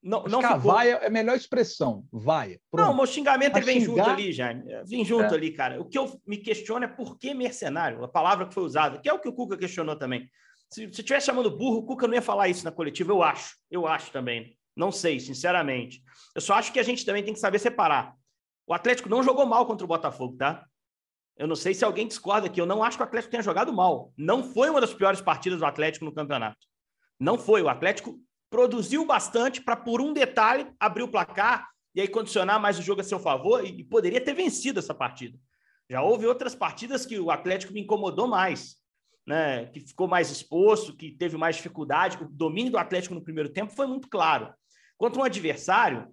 Não, 0.03 0.23
não 0.23 0.41
ficou... 0.41 0.59
vaia 0.59 0.99
é 1.01 1.07
a 1.07 1.09
melhor 1.09 1.35
expressão, 1.35 2.05
vaia. 2.11 2.59
Pronto. 2.69 2.97
Não, 2.97 3.03
o 3.03 3.07
xingamento 3.07 3.53
vem 3.61 3.79
xingar... 3.79 4.05
junto 4.05 4.09
ali, 4.09 4.33
Jaime. 4.33 4.63
Vem 4.85 5.05
junto 5.05 5.33
é. 5.33 5.37
ali, 5.37 5.51
cara. 5.51 5.81
O 5.81 5.85
que 5.85 5.97
eu 5.97 6.19
me 6.27 6.37
questiono 6.37 6.83
é 6.83 6.87
por 6.89 7.17
que 7.17 7.33
mercenário, 7.33 8.03
a 8.03 8.07
palavra 8.07 8.45
que 8.45 8.53
foi 8.53 8.63
usada, 8.63 8.99
que 8.99 9.07
é 9.07 9.13
o 9.13 9.19
que 9.19 9.29
o 9.29 9.33
Cuca 9.33 9.57
questionou 9.57 9.95
também. 9.95 10.29
Se 10.69 10.83
estivesse 10.83 11.27
chamando 11.27 11.55
burro, 11.55 11.77
o 11.77 11.85
Cuca 11.85 12.05
não 12.05 12.15
ia 12.15 12.21
falar 12.21 12.49
isso 12.49 12.65
na 12.65 12.71
coletiva, 12.71 13.13
eu 13.13 13.23
acho. 13.23 13.55
Eu 13.71 13.87
acho 13.87 14.11
também. 14.11 14.57
Não 14.75 14.91
sei, 14.91 15.19
sinceramente. 15.19 16.03
Eu 16.35 16.41
só 16.41 16.55
acho 16.55 16.73
que 16.73 16.79
a 16.79 16.83
gente 16.83 17.05
também 17.05 17.23
tem 17.23 17.33
que 17.33 17.39
saber 17.39 17.59
separar. 17.59 18.13
O 18.67 18.73
Atlético 18.73 19.07
não 19.07 19.23
jogou 19.23 19.45
mal 19.45 19.65
contra 19.65 19.85
o 19.85 19.87
Botafogo, 19.87 20.35
tá? 20.35 20.65
Eu 21.37 21.47
não 21.47 21.55
sei 21.55 21.73
se 21.73 21.85
alguém 21.85 22.07
discorda 22.07 22.47
aqui. 22.47 22.59
Eu 22.59 22.65
não 22.65 22.83
acho 22.83 22.97
que 22.97 23.03
o 23.03 23.05
Atlético 23.05 23.31
tenha 23.31 23.43
jogado 23.43 23.71
mal. 23.71 24.11
Não 24.17 24.43
foi 24.43 24.69
uma 24.69 24.81
das 24.81 24.93
piores 24.93 25.21
partidas 25.21 25.59
do 25.59 25.65
Atlético 25.65 26.05
no 26.05 26.13
campeonato. 26.13 26.57
Não 27.19 27.37
foi. 27.37 27.61
O 27.61 27.69
Atlético 27.69 28.19
produziu 28.53 29.03
bastante 29.03 29.59
para, 29.59 29.75
por 29.75 29.99
um 29.99 30.13
detalhe, 30.13 30.71
abrir 30.79 31.01
o 31.01 31.07
placar 31.07 31.67
e 31.95 31.99
aí 31.99 32.07
condicionar 32.07 32.61
mais 32.61 32.77
o 32.77 32.83
jogo 32.83 33.01
a 33.01 33.03
seu 33.03 33.17
favor 33.17 33.65
e, 33.65 33.83
poderia 33.83 34.21
ter 34.21 34.35
vencido 34.35 34.77
essa 34.77 34.93
partida. 34.93 35.39
Já 35.89 36.03
houve 36.03 36.27
outras 36.27 36.53
partidas 36.53 37.03
que 37.03 37.17
o 37.17 37.31
Atlético 37.31 37.73
me 37.73 37.81
incomodou 37.81 38.27
mais 38.27 38.77
né, 39.25 39.65
que 39.67 39.79
ficou 39.79 40.07
mais 40.07 40.29
exposto, 40.29 40.95
que 40.95 41.09
teve 41.09 41.35
mais 41.35 41.55
dificuldade. 41.55 42.21
O 42.21 42.29
domínio 42.29 42.73
do 42.73 42.77
Atlético 42.77 43.15
no 43.15 43.23
primeiro 43.23 43.49
tempo 43.49 43.73
foi 43.73 43.87
muito 43.87 44.07
claro. 44.07 44.53
Contra 44.99 45.19
um 45.19 45.23
adversário, 45.23 46.07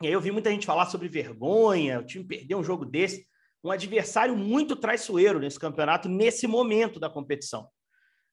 e 0.00 0.06
aí 0.06 0.12
eu 0.12 0.20
vi 0.20 0.30
muita 0.30 0.50
gente 0.50 0.66
falar 0.66 0.86
sobre 0.86 1.08
vergonha, 1.08 1.98
o 1.98 2.06
time 2.06 2.24
perdeu 2.24 2.56
um 2.56 2.64
jogo 2.64 2.84
desse, 2.84 3.26
um 3.64 3.70
adversário 3.72 4.36
muito 4.36 4.76
traiçoeiro 4.76 5.40
nesse 5.40 5.58
campeonato, 5.58 6.08
nesse 6.08 6.46
momento 6.46 7.00
da 7.00 7.10
competição. 7.10 7.68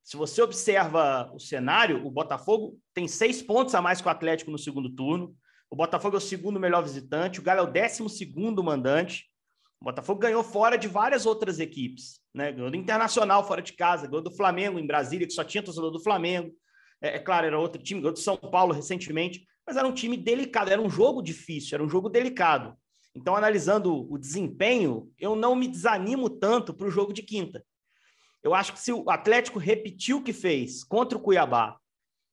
Se 0.07 0.15
você 0.15 0.41
observa 0.41 1.29
o 1.33 1.37
cenário, 1.37 2.07
o 2.07 2.09
Botafogo 2.09 2.79
tem 2.93 3.09
seis 3.09 3.41
pontos 3.41 3.75
a 3.75 3.81
mais 3.81 3.99
que 3.99 4.07
o 4.07 4.09
Atlético 4.09 4.49
no 4.49 4.57
segundo 4.57 4.89
turno. 4.89 5.35
O 5.69 5.75
Botafogo 5.75 6.15
é 6.15 6.17
o 6.17 6.21
segundo 6.21 6.57
melhor 6.61 6.81
visitante, 6.81 7.41
o 7.41 7.43
Galo 7.43 7.59
é 7.59 7.63
o 7.63 7.69
décimo 7.69 8.07
segundo 8.07 8.63
mandante. 8.63 9.25
O 9.81 9.83
Botafogo 9.83 10.21
ganhou 10.21 10.41
fora 10.45 10.77
de 10.77 10.87
várias 10.87 11.25
outras 11.25 11.59
equipes, 11.59 12.21
né? 12.33 12.53
Ganhou 12.53 12.71
do 12.71 12.77
Internacional 12.77 13.45
fora 13.45 13.61
de 13.61 13.73
casa, 13.73 14.07
ganhou 14.07 14.23
do 14.23 14.31
Flamengo 14.31 14.79
em 14.79 14.87
Brasília, 14.87 15.27
que 15.27 15.33
só 15.33 15.43
tinha 15.43 15.61
torcedor 15.61 15.91
do 15.91 16.01
Flamengo. 16.01 16.53
É, 17.01 17.17
é, 17.17 17.19
claro, 17.19 17.45
era 17.45 17.59
outro 17.59 17.83
time, 17.83 17.99
ganhou 17.99 18.13
do 18.13 18.19
São 18.19 18.37
Paulo 18.37 18.73
recentemente, 18.73 19.45
mas 19.67 19.75
era 19.75 19.85
um 19.85 19.93
time 19.93 20.15
delicado, 20.15 20.71
era 20.71 20.81
um 20.81 20.89
jogo 20.89 21.21
difícil, 21.21 21.75
era 21.75 21.83
um 21.83 21.89
jogo 21.89 22.07
delicado. 22.07 22.77
Então, 23.13 23.35
analisando 23.35 24.09
o 24.09 24.17
desempenho, 24.17 25.11
eu 25.19 25.35
não 25.35 25.53
me 25.53 25.67
desanimo 25.67 26.29
tanto 26.29 26.73
para 26.73 26.87
o 26.87 26.91
jogo 26.91 27.11
de 27.11 27.23
quinta. 27.23 27.61
Eu 28.47 28.55
acho 28.55 28.71
que 28.71 28.79
se 28.79 28.93
o 28.93 29.09
Atlético 29.09 29.59
repetiu 29.59 30.19
o 30.19 30.23
que 30.23 30.31
fez 30.31 30.81
contra 30.81 31.17
o 31.17 31.21
Cuiabá, 31.21 31.77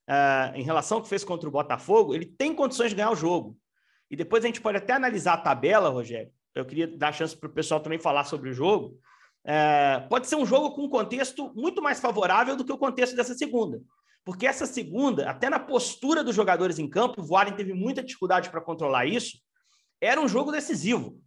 uh, 0.09 0.55
em 0.55 0.62
relação 0.62 0.98
ao 0.98 1.03
que 1.03 1.09
fez 1.09 1.24
contra 1.24 1.48
o 1.48 1.53
Botafogo, 1.53 2.14
ele 2.14 2.24
tem 2.24 2.55
condições 2.55 2.90
de 2.90 2.94
ganhar 2.94 3.11
o 3.11 3.16
jogo. 3.16 3.59
E 4.09 4.14
depois 4.14 4.44
a 4.44 4.46
gente 4.46 4.61
pode 4.61 4.79
até 4.79 4.92
analisar 4.92 5.33
a 5.33 5.38
tabela, 5.38 5.88
Rogério, 5.88 6.31
eu 6.55 6.64
queria 6.64 6.87
dar 6.87 7.11
chance 7.11 7.37
para 7.37 7.48
o 7.48 7.53
pessoal 7.53 7.81
também 7.81 7.98
falar 7.98 8.22
sobre 8.22 8.48
o 8.48 8.55
jogo. 8.55 8.96
É, 9.44 10.07
pode 10.09 10.29
ser 10.29 10.37
um 10.37 10.46
jogo 10.46 10.70
com 10.77 10.83
um 10.85 10.88
contexto 10.88 11.53
muito 11.53 11.83
mais 11.83 11.98
favorável 11.98 12.55
do 12.55 12.64
que 12.64 12.72
o 12.72 12.79
contexto 12.79 13.16
dessa 13.16 13.35
segunda. 13.35 13.83
Porque 14.24 14.46
essa 14.46 14.66
segunda, 14.66 15.29
até 15.29 15.50
na 15.50 15.59
postura 15.59 16.22
dos 16.22 16.37
jogadores 16.37 16.79
em 16.79 16.88
campo, 16.88 17.20
o 17.20 17.27
Warren 17.27 17.57
teve 17.57 17.74
muita 17.74 18.05
dificuldade 18.05 18.50
para 18.50 18.61
controlar 18.61 19.05
isso, 19.05 19.38
era 20.00 20.20
um 20.20 20.29
jogo 20.29 20.53
decisivo. 20.53 21.20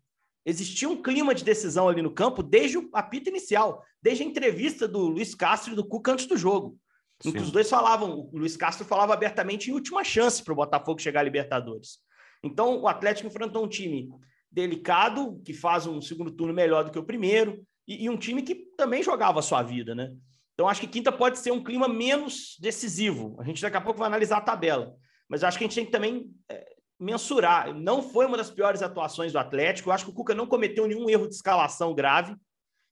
Existia 0.50 0.88
um 0.88 1.02
clima 1.02 1.36
de 1.36 1.44
decisão 1.44 1.90
ali 1.90 2.02
no 2.02 2.10
campo 2.10 2.42
desde 2.42 2.78
o 2.78 2.90
apito 2.94 3.30
inicial, 3.30 3.84
desde 4.02 4.24
a 4.24 4.26
entrevista 4.26 4.88
do 4.88 5.00
Luiz 5.00 5.36
Castro 5.36 5.74
e 5.74 5.76
do 5.76 5.86
Cuca 5.86 6.14
antes 6.14 6.26
do 6.26 6.38
jogo. 6.38 6.80
Em 7.26 7.34
que 7.34 7.42
os 7.42 7.52
dois 7.52 7.70
falavam, 7.70 8.30
o 8.32 8.38
Luiz 8.38 8.56
Castro 8.56 8.86
falava 8.86 9.14
abertamente 9.14 9.70
em 9.70 9.74
última 9.74 10.06
chance 10.06 10.42
para 10.42 10.54
o 10.54 10.56
Botafogo 10.56 11.02
chegar 11.02 11.20
à 11.20 11.24
Libertadores. 11.24 11.98
Então, 12.42 12.80
o 12.80 12.88
Atlético 12.88 13.28
enfrentou 13.28 13.66
um 13.66 13.68
time 13.68 14.08
delicado, 14.50 15.38
que 15.44 15.54
faz 15.54 15.86
um 15.86 16.00
segundo 16.00 16.32
turno 16.32 16.54
melhor 16.54 16.86
do 16.86 16.92
que 16.92 17.00
o 17.00 17.04
primeiro, 17.04 17.62
e, 17.86 18.06
e 18.06 18.10
um 18.10 18.16
time 18.16 18.42
que 18.42 18.56
também 18.78 19.04
jogava 19.04 19.40
a 19.40 19.44
sua 19.44 19.62
vida, 19.62 19.94
né? 19.94 20.14
Então, 20.54 20.70
acho 20.70 20.80
que 20.80 20.88
quinta 20.88 21.12
pode 21.12 21.40
ser 21.40 21.52
um 21.52 21.62
clima 21.62 21.90
menos 21.90 22.56
decisivo. 22.62 23.36
A 23.38 23.44
gente 23.44 23.62
daqui 23.62 23.76
a 23.76 23.82
pouco 23.82 24.00
vai 24.00 24.08
analisar 24.08 24.38
a 24.38 24.42
tabela. 24.42 24.96
Mas 25.28 25.44
acho 25.44 25.58
que 25.58 25.66
a 25.66 25.68
gente 25.68 25.76
tem 25.76 25.86
que 25.86 25.92
também 25.92 26.32
é, 26.50 26.77
mensurar. 27.00 27.74
Não 27.74 28.02
foi 28.02 28.26
uma 28.26 28.38
das 28.38 28.50
piores 28.50 28.82
atuações 28.82 29.32
do 29.32 29.40
Atlético. 29.40 29.90
Eu 29.90 29.94
acho 29.94 30.06
que 30.06 30.12
o 30.12 30.14
Cuca 30.14 30.34
não 30.34 30.48
cometeu 30.48 30.88
nenhum 30.88 31.10
erro 31.10 31.28
de 31.28 31.36
escalação 31.36 31.94
grave. 31.94 32.36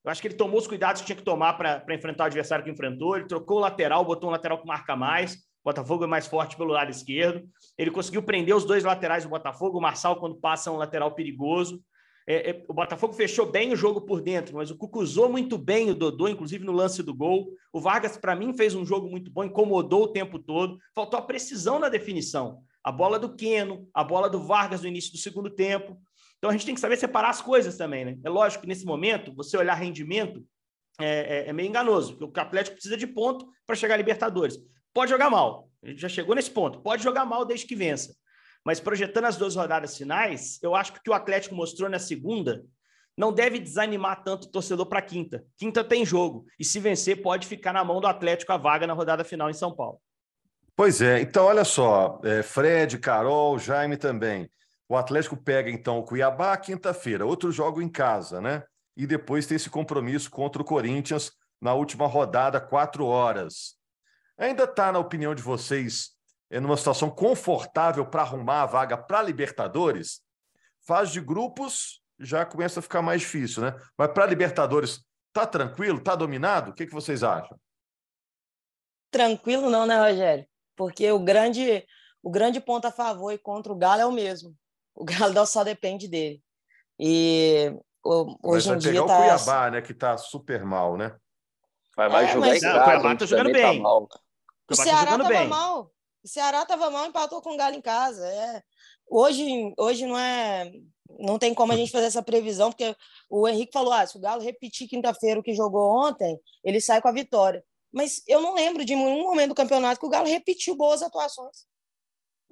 Eu 0.03 0.11
acho 0.11 0.21
que 0.21 0.27
ele 0.27 0.35
tomou 0.35 0.59
os 0.59 0.67
cuidados 0.67 1.01
que 1.01 1.07
tinha 1.07 1.15
que 1.15 1.23
tomar 1.23 1.53
para 1.53 1.95
enfrentar 1.95 2.25
o 2.25 2.27
adversário 2.27 2.63
que 2.63 2.69
enfrentou. 2.69 3.15
Ele 3.15 3.25
trocou 3.25 3.57
o 3.57 3.61
lateral, 3.61 4.05
botou 4.05 4.29
um 4.29 4.31
lateral 4.31 4.59
que 4.59 4.67
marca 4.67 4.95
mais. 4.95 5.37
Botafogo 5.63 6.03
é 6.03 6.07
mais 6.07 6.27
forte 6.27 6.55
pelo 6.55 6.71
lado 6.71 6.91
esquerdo. 6.91 7.43
Ele 7.75 7.89
conseguiu 7.89 8.21
prender 8.21 8.55
os 8.55 8.65
dois 8.65 8.83
laterais 8.83 9.23
do 9.23 9.29
Botafogo. 9.29 9.79
O 9.79 9.81
Marçal, 9.81 10.17
quando 10.17 10.35
passa, 10.35 10.69
é 10.69 10.73
um 10.73 10.77
lateral 10.77 11.15
perigoso. 11.15 11.81
É, 12.27 12.51
é, 12.51 12.65
o 12.67 12.73
Botafogo 12.73 13.13
fechou 13.13 13.51
bem 13.51 13.73
o 13.73 13.75
jogo 13.75 14.01
por 14.01 14.21
dentro, 14.21 14.55
mas 14.55 14.69
o 14.69 14.77
Cuca 14.77 14.99
usou 14.99 15.27
muito 15.27 15.57
bem 15.57 15.89
o 15.89 15.95
Dodô, 15.95 16.27
inclusive 16.27 16.63
no 16.63 16.71
lance 16.71 17.01
do 17.01 17.13
gol. 17.13 17.47
O 17.73 17.79
Vargas, 17.79 18.15
para 18.15 18.35
mim, 18.35 18.53
fez 18.53 18.75
um 18.75 18.85
jogo 18.85 19.09
muito 19.09 19.31
bom, 19.31 19.43
incomodou 19.43 20.03
o 20.03 20.07
tempo 20.07 20.37
todo. 20.37 20.77
Faltou 20.93 21.19
a 21.19 21.23
precisão 21.23 21.79
na 21.79 21.89
definição. 21.89 22.61
A 22.85 22.91
bola 22.91 23.17
do 23.17 23.35
Queno, 23.35 23.89
a 23.91 24.03
bola 24.03 24.29
do 24.29 24.39
Vargas 24.39 24.81
no 24.81 24.87
início 24.87 25.11
do 25.11 25.17
segundo 25.17 25.49
tempo. 25.49 25.99
Então 26.37 26.51
a 26.51 26.53
gente 26.53 26.65
tem 26.65 26.75
que 26.75 26.81
saber 26.81 26.97
separar 26.97 27.29
as 27.29 27.41
coisas 27.41 27.75
também, 27.75 28.05
né? 28.05 28.17
É 28.23 28.29
lógico 28.29 28.61
que 28.61 28.67
nesse 28.67 28.85
momento, 28.85 29.33
você 29.33 29.57
olhar 29.57 29.73
rendimento 29.73 30.45
é, 31.01 31.45
é, 31.45 31.49
é 31.49 31.53
meio 31.53 31.67
enganoso, 31.67 32.15
porque 32.15 32.39
o 32.39 32.43
Atlético 32.43 32.75
precisa 32.75 32.95
de 32.95 33.07
ponto 33.07 33.47
para 33.65 33.75
chegar 33.75 33.95
a 33.95 33.97
Libertadores. 33.97 34.57
Pode 34.93 35.09
jogar 35.09 35.31
mal. 35.31 35.67
A 35.83 35.89
gente 35.89 36.01
já 36.01 36.07
chegou 36.07 36.35
nesse 36.35 36.51
ponto. 36.51 36.79
Pode 36.81 37.03
jogar 37.03 37.25
mal 37.25 37.43
desde 37.43 37.65
que 37.65 37.75
vença. 37.75 38.15
Mas 38.63 38.79
projetando 38.79 39.25
as 39.25 39.35
duas 39.35 39.55
rodadas 39.55 39.97
finais, 39.97 40.59
eu 40.61 40.75
acho 40.75 40.93
que 40.93 40.99
o 40.99 41.01
que 41.01 41.09
o 41.09 41.13
Atlético 41.13 41.55
mostrou 41.55 41.89
na 41.89 41.99
segunda 41.99 42.63
não 43.17 43.31
deve 43.31 43.59
desanimar 43.59 44.23
tanto 44.23 44.45
o 44.45 44.51
torcedor 44.51 44.85
para 44.87 45.01
quinta. 45.01 45.45
Quinta 45.57 45.83
tem 45.83 46.05
jogo. 46.05 46.45
E 46.59 46.65
se 46.65 46.79
vencer, 46.79 47.21
pode 47.21 47.47
ficar 47.47 47.73
na 47.73 47.83
mão 47.83 48.01
do 48.01 48.07
Atlético 48.07 48.51
a 48.51 48.57
vaga 48.57 48.85
na 48.85 48.93
rodada 48.93 49.23
final 49.23 49.49
em 49.49 49.53
São 49.53 49.75
Paulo. 49.75 49.99
Pois 50.75 51.01
é. 51.01 51.21
Então, 51.21 51.45
olha 51.45 51.63
só. 51.63 52.19
É, 52.23 52.43
Fred, 52.43 52.97
Carol, 52.99 53.57
Jaime 53.57 53.97
também. 53.97 54.49
O 54.89 54.95
Atlético 54.95 55.37
pega, 55.37 55.69
então, 55.69 55.97
o 55.97 56.03
Cuiabá 56.03 56.55
quinta-feira. 56.57 57.25
Outro 57.25 57.51
jogo 57.51 57.81
em 57.81 57.89
casa, 57.89 58.41
né? 58.41 58.63
E 58.95 59.07
depois 59.07 59.47
tem 59.47 59.55
esse 59.55 59.69
compromisso 59.69 60.29
contra 60.29 60.61
o 60.61 60.65
Corinthians 60.65 61.31
na 61.61 61.73
última 61.73 62.07
rodada, 62.07 62.59
quatro 62.59 63.05
horas. 63.05 63.75
Ainda 64.37 64.65
está, 64.65 64.91
na 64.91 64.99
opinião 64.99 65.33
de 65.33 65.41
vocês, 65.41 66.11
é 66.49 66.59
numa 66.59 66.77
situação 66.77 67.09
confortável 67.09 68.05
para 68.05 68.21
arrumar 68.21 68.63
a 68.63 68.65
vaga 68.65 68.97
para 68.97 69.23
Libertadores? 69.23 70.21
Fase 70.85 71.13
de 71.13 71.21
grupos 71.21 72.01
já 72.19 72.45
começa 72.45 72.79
a 72.79 72.83
ficar 72.83 73.01
mais 73.01 73.21
difícil, 73.21 73.63
né? 73.63 73.75
Mas 73.97 74.11
para 74.11 74.25
Libertadores, 74.25 75.03
tá 75.33 75.47
tranquilo? 75.47 76.01
Tá 76.01 76.15
dominado? 76.15 76.71
O 76.71 76.73
que, 76.73 76.85
que 76.85 76.93
vocês 76.93 77.23
acham? 77.23 77.57
Tranquilo 79.09 79.69
não, 79.69 79.85
né, 79.85 79.97
Rogério? 79.97 80.45
Porque 80.75 81.11
o 81.11 81.19
grande, 81.19 81.85
o 82.21 82.29
grande 82.29 82.59
ponto 82.59 82.85
a 82.85 82.91
favor 82.91 83.31
e 83.31 83.37
contra 83.37 83.71
o 83.71 83.75
Galo 83.75 84.01
é 84.01 84.05
o 84.05 84.11
mesmo. 84.11 84.55
O 84.93 85.03
Galo 85.03 85.33
só 85.47 85.63
depende 85.63 86.07
dele. 86.07 86.41
E 86.99 87.73
hoje 88.03 88.71
em 88.71 88.77
dia 88.77 88.91
pegar 88.91 89.05
tá... 89.05 89.13
o 89.13 89.17
Cuiabá, 89.17 89.71
né, 89.71 89.81
que 89.81 89.93
tá 89.93 90.17
super 90.17 90.63
mal, 90.63 90.97
né? 90.97 91.15
Vai, 91.95 92.09
vai 92.09 92.25
é, 92.25 92.33
jogar 92.33 92.47
mas... 92.47 92.57
em 92.57 92.61
casa, 92.61 92.79
o 92.79 92.83
Cuiabá 92.83 93.15
tá 93.15 93.25
jogando 93.25 93.47
tá 93.47 93.53
bem. 93.53 93.83
Tá 93.83 93.89
o 94.69 94.75
Ceará 94.75 95.11
estava 95.11 95.29
bem. 95.29 95.47
mal. 95.47 95.91
O 96.23 96.27
Ceará 96.27 96.61
estava 96.63 96.89
mal, 96.89 97.05
empatou 97.05 97.41
com 97.41 97.53
o 97.53 97.57
Galo 97.57 97.75
em 97.75 97.81
casa. 97.81 98.25
É. 98.27 98.63
Hoje, 99.07 99.73
hoje 99.77 100.05
não 100.05 100.17
é. 100.17 100.71
Não 101.19 101.37
tem 101.37 101.53
como 101.53 101.71
a 101.71 101.75
gente 101.75 101.91
fazer 101.91 102.07
essa 102.07 102.23
previsão, 102.23 102.71
porque 102.71 102.95
o 103.29 103.47
Henrique 103.47 103.71
falou: 103.71 103.93
ah, 103.93 104.05
se 104.05 104.17
o 104.17 104.19
Galo 104.19 104.41
repetir 104.41 104.87
quinta-feira 104.87 105.39
o 105.39 105.43
que 105.43 105.53
jogou 105.53 105.87
ontem, 106.03 106.39
ele 106.63 106.81
sai 106.81 107.01
com 107.01 107.07
a 107.07 107.13
vitória. 107.13 107.63
Mas 107.95 108.21
eu 108.27 108.41
não 108.41 108.53
lembro 108.53 108.83
de 108.83 108.93
nenhum 108.93 109.23
momento 109.23 109.49
do 109.49 109.55
campeonato 109.55 110.01
que 110.01 110.05
o 110.05 110.09
Galo 110.09 110.27
repetiu 110.27 110.75
boas 110.75 111.01
atuações. 111.01 111.65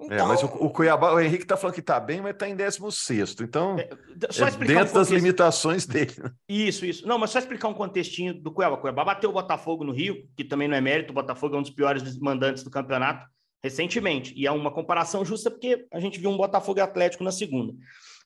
Então... 0.00 0.16
É, 0.16 0.22
mas 0.22 0.42
o, 0.42 0.46
o, 0.46 0.70
Cuiabá, 0.70 1.12
o 1.12 1.20
Henrique 1.20 1.44
está 1.44 1.56
falando 1.56 1.74
que 1.74 1.80
está 1.80 2.00
bem, 2.00 2.20
mas 2.20 2.32
está 2.32 2.48
em 2.48 2.56
16. 2.56 3.36
Então, 3.40 3.78
é, 3.78 3.88
só 4.30 4.48
é 4.48 4.50
dentro 4.50 4.90
um 4.90 4.94
das 4.94 5.08
limitações 5.08 5.86
dele. 5.86 6.14
Né? 6.18 6.30
Isso, 6.48 6.84
isso. 6.86 7.06
Não, 7.06 7.18
mas 7.18 7.30
só 7.30 7.38
explicar 7.38 7.68
um 7.68 7.74
contextinho 7.74 8.34
do 8.34 8.50
Cuiabá. 8.50 8.76
O 8.76 8.80
Cuiabá 8.80 9.04
bateu 9.04 9.30
o 9.30 9.32
Botafogo 9.34 9.84
no 9.84 9.92
Rio, 9.92 10.26
que 10.34 10.44
também 10.44 10.66
não 10.66 10.76
é 10.76 10.80
mérito. 10.80 11.10
O 11.10 11.14
Botafogo 11.14 11.54
é 11.54 11.58
um 11.58 11.62
dos 11.62 11.70
piores 11.70 12.18
mandantes 12.18 12.64
do 12.64 12.70
campeonato 12.70 13.28
recentemente. 13.62 14.32
E 14.36 14.46
é 14.46 14.50
uma 14.50 14.70
comparação 14.70 15.24
justa 15.24 15.50
porque 15.50 15.86
a 15.92 16.00
gente 16.00 16.18
viu 16.18 16.30
um 16.30 16.36
Botafogo 16.36 16.80
Atlético 16.80 17.22
na 17.22 17.32
segunda. 17.32 17.72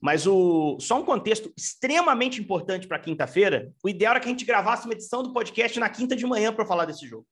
Mas 0.00 0.26
o 0.26 0.78
só 0.80 1.00
um 1.00 1.04
contexto 1.04 1.52
extremamente 1.56 2.40
importante 2.40 2.86
para 2.86 2.98
quinta-feira. 2.98 3.72
O 3.82 3.88
ideal 3.88 4.12
era 4.12 4.20
que 4.20 4.26
a 4.26 4.30
gente 4.30 4.44
gravasse 4.44 4.84
uma 4.84 4.94
edição 4.94 5.22
do 5.22 5.32
podcast 5.32 5.78
na 5.80 5.88
quinta 5.88 6.14
de 6.14 6.24
manhã 6.24 6.52
para 6.52 6.64
falar 6.64 6.84
desse 6.84 7.06
jogo. 7.06 7.26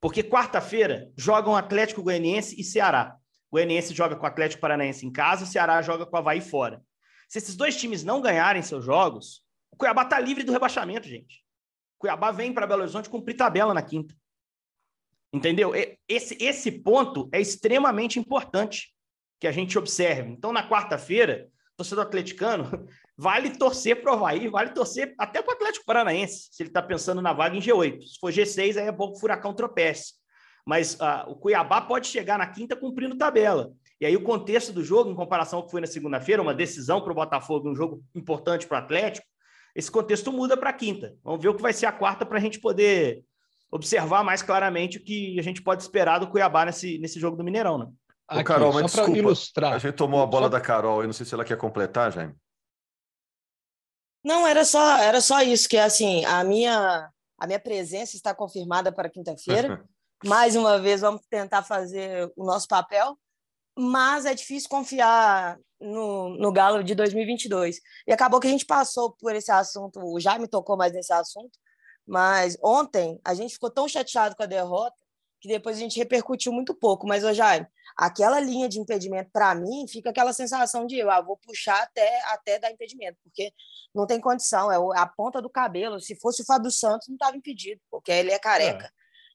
Porque 0.00 0.22
quarta-feira 0.22 1.10
jogam 1.16 1.56
Atlético 1.56 2.02
Goianiense 2.02 2.58
e 2.60 2.62
Ceará. 2.62 3.16
O 3.50 3.56
Goianiense 3.56 3.94
joga 3.94 4.14
com 4.14 4.24
o 4.24 4.26
Atlético 4.28 4.60
Paranaense 4.60 5.04
em 5.06 5.12
casa, 5.12 5.44
o 5.44 5.46
Ceará 5.46 5.80
joga 5.82 6.06
com 6.06 6.14
o 6.14 6.18
Havaí 6.18 6.40
fora. 6.40 6.82
Se 7.28 7.38
esses 7.38 7.56
dois 7.56 7.76
times 7.76 8.04
não 8.04 8.20
ganharem 8.20 8.62
seus 8.62 8.84
jogos, 8.84 9.42
o 9.72 9.76
Cuiabá 9.76 10.02
está 10.02 10.20
livre 10.20 10.44
do 10.44 10.52
rebaixamento, 10.52 11.08
gente. 11.08 11.44
O 11.96 12.00
Cuiabá 12.00 12.30
vem 12.30 12.52
para 12.52 12.66
Belo 12.66 12.82
Horizonte 12.82 13.08
cumprir 13.08 13.34
tabela 13.34 13.74
na 13.74 13.82
quinta. 13.82 14.14
Entendeu? 15.32 15.72
Esse, 16.08 16.36
esse 16.40 16.70
ponto 16.70 17.28
é 17.32 17.40
extremamente 17.40 18.18
importante 18.18 18.94
que 19.40 19.46
a 19.46 19.52
gente 19.52 19.76
observe. 19.78 20.30
Então, 20.30 20.52
na 20.52 20.68
quarta-feira, 20.68 21.50
torcedor 21.76 22.04
atleticano, 22.04 22.88
vale 23.16 23.50
torcer 23.50 24.00
para 24.00 24.12
o 24.12 24.14
Havaí, 24.16 24.48
vale 24.48 24.70
torcer 24.70 25.14
até 25.18 25.42
para 25.42 25.52
o 25.52 25.54
Atlético 25.54 25.84
Paranaense, 25.84 26.48
se 26.50 26.62
ele 26.62 26.70
está 26.70 26.82
pensando 26.82 27.20
na 27.20 27.32
vaga 27.32 27.56
em 27.56 27.60
G8. 27.60 28.02
Se 28.02 28.18
for 28.18 28.32
G6, 28.32 28.76
aí 28.78 28.86
é 28.86 28.92
bom 28.92 29.10
que 29.10 29.18
o 29.18 29.20
Furacão 29.20 29.54
tropece. 29.54 30.14
Mas 30.66 30.94
uh, 30.94 31.28
o 31.28 31.36
Cuiabá 31.36 31.80
pode 31.80 32.08
chegar 32.08 32.38
na 32.38 32.46
quinta 32.46 32.74
cumprindo 32.74 33.16
tabela. 33.16 33.70
E 34.00 34.06
aí 34.06 34.16
o 34.16 34.22
contexto 34.22 34.72
do 34.72 34.82
jogo, 34.82 35.10
em 35.10 35.14
comparação 35.14 35.60
ao 35.60 35.64
que 35.64 35.70
foi 35.70 35.80
na 35.80 35.86
segunda-feira, 35.86 36.42
uma 36.42 36.52
decisão 36.52 37.00
para 37.00 37.12
o 37.12 37.14
Botafogo, 37.14 37.70
um 37.70 37.74
jogo 37.74 38.02
importante 38.14 38.66
para 38.66 38.80
o 38.80 38.82
Atlético, 38.82 39.26
esse 39.74 39.90
contexto 39.90 40.32
muda 40.32 40.56
para 40.56 40.72
quinta. 40.72 41.14
Vamos 41.22 41.40
ver 41.40 41.48
o 41.48 41.54
que 41.54 41.62
vai 41.62 41.72
ser 41.72 41.86
a 41.86 41.92
quarta 41.92 42.26
para 42.26 42.38
a 42.38 42.40
gente 42.40 42.58
poder 42.58 43.22
observar 43.70 44.24
mais 44.24 44.42
claramente 44.42 44.98
o 44.98 45.04
que 45.04 45.38
a 45.38 45.42
gente 45.42 45.62
pode 45.62 45.82
esperar 45.82 46.18
do 46.18 46.28
Cuiabá 46.28 46.64
nesse, 46.64 46.98
nesse 46.98 47.20
jogo 47.20 47.36
do 47.36 47.44
Mineirão, 47.44 47.78
né? 47.78 47.86
Aqui, 48.28 48.40
Ô, 48.40 48.44
Carol, 48.44 48.72
mas 48.72 48.86
desculpa, 48.86 49.18
ilustrar. 49.18 49.72
a 49.74 49.78
gente 49.78 49.94
tomou 49.94 50.20
a 50.20 50.26
bola 50.26 50.46
só... 50.46 50.48
da 50.50 50.60
Carol, 50.60 51.00
eu 51.00 51.06
não 51.06 51.12
sei 51.12 51.24
se 51.24 51.32
ela 51.32 51.44
quer 51.44 51.56
completar, 51.56 52.12
Jaime. 52.12 52.34
Não, 54.24 54.44
era 54.44 54.64
só, 54.64 54.98
era 54.98 55.20
só 55.20 55.40
isso, 55.42 55.68
que 55.68 55.78
assim, 55.78 56.24
a 56.24 56.42
minha, 56.42 57.08
a 57.38 57.46
minha 57.46 57.60
presença 57.60 58.16
está 58.16 58.34
confirmada 58.34 58.90
para 58.90 59.08
quinta-feira. 59.08 59.84
Mais 60.24 60.56
uma 60.56 60.80
vez, 60.80 61.02
vamos 61.02 61.22
tentar 61.30 61.62
fazer 61.62 62.32
o 62.36 62.44
nosso 62.44 62.66
papel, 62.66 63.16
mas 63.78 64.24
é 64.24 64.34
difícil 64.34 64.68
confiar 64.68 65.56
no, 65.80 66.30
no 66.30 66.50
Galo 66.50 66.82
de 66.82 66.94
2022. 66.94 67.78
E 68.06 68.12
acabou 68.12 68.40
que 68.40 68.48
a 68.48 68.50
gente 68.50 68.66
passou 68.66 69.12
por 69.12 69.36
esse 69.36 69.52
assunto, 69.52 70.00
o 70.02 70.18
Jaime 70.18 70.48
tocou 70.48 70.76
mais 70.76 70.92
nesse 70.92 71.12
assunto, 71.12 71.56
mas 72.04 72.56
ontem 72.62 73.20
a 73.24 73.34
gente 73.34 73.54
ficou 73.54 73.70
tão 73.70 73.86
chateado 73.86 74.34
com 74.34 74.42
a 74.42 74.46
derrota 74.46 74.96
que 75.40 75.48
depois 75.48 75.76
a 75.76 75.80
gente 75.80 75.98
repercutiu 75.98 76.52
muito 76.52 76.74
pouco. 76.74 77.06
Mas, 77.06 77.22
ô 77.22 77.32
Jaime, 77.32 77.66
aquela 77.96 78.38
linha 78.38 78.68
de 78.68 78.78
impedimento, 78.78 79.30
para 79.32 79.54
mim, 79.54 79.86
fica 79.88 80.10
aquela 80.10 80.32
sensação 80.32 80.86
de 80.86 80.98
eu 80.98 81.10
ah, 81.10 81.22
vou 81.22 81.36
puxar 81.36 81.82
até, 81.82 82.20
até 82.26 82.58
dar 82.58 82.70
impedimento, 82.70 83.18
porque 83.22 83.52
não 83.94 84.06
tem 84.06 84.20
condição, 84.20 84.70
é 84.70 84.76
a 84.98 85.06
ponta 85.06 85.40
do 85.40 85.48
cabelo. 85.48 85.98
Se 85.98 86.14
fosse 86.14 86.42
o 86.42 86.44
Fábio 86.44 86.70
Santos, 86.70 87.08
não 87.08 87.14
estava 87.14 87.36
impedido, 87.36 87.80
porque 87.90 88.12
ele 88.12 88.30
é 88.30 88.38
careca. 88.38 88.92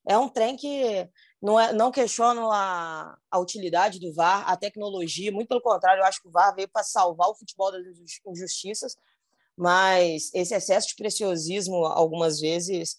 É, 0.07 0.13
é 0.13 0.17
um 0.17 0.29
trem 0.29 0.55
que 0.55 1.09
não, 1.41 1.59
é, 1.59 1.73
não 1.73 1.91
questiono 1.91 2.51
a, 2.51 3.17
a 3.31 3.39
utilidade 3.39 3.99
do 3.99 4.13
VAR, 4.13 4.47
a 4.47 4.55
tecnologia, 4.55 5.31
muito 5.31 5.47
pelo 5.47 5.61
contrário, 5.61 6.01
eu 6.01 6.05
acho 6.05 6.21
que 6.21 6.27
o 6.27 6.31
VAR 6.31 6.53
veio 6.53 6.69
para 6.69 6.83
salvar 6.83 7.29
o 7.29 7.35
futebol 7.35 7.71
das 7.71 7.81
injustiças, 8.27 8.95
mas 9.57 10.31
esse 10.33 10.53
excesso 10.53 10.89
de 10.89 10.95
preciosismo, 10.95 11.85
algumas 11.85 12.39
vezes, 12.39 12.97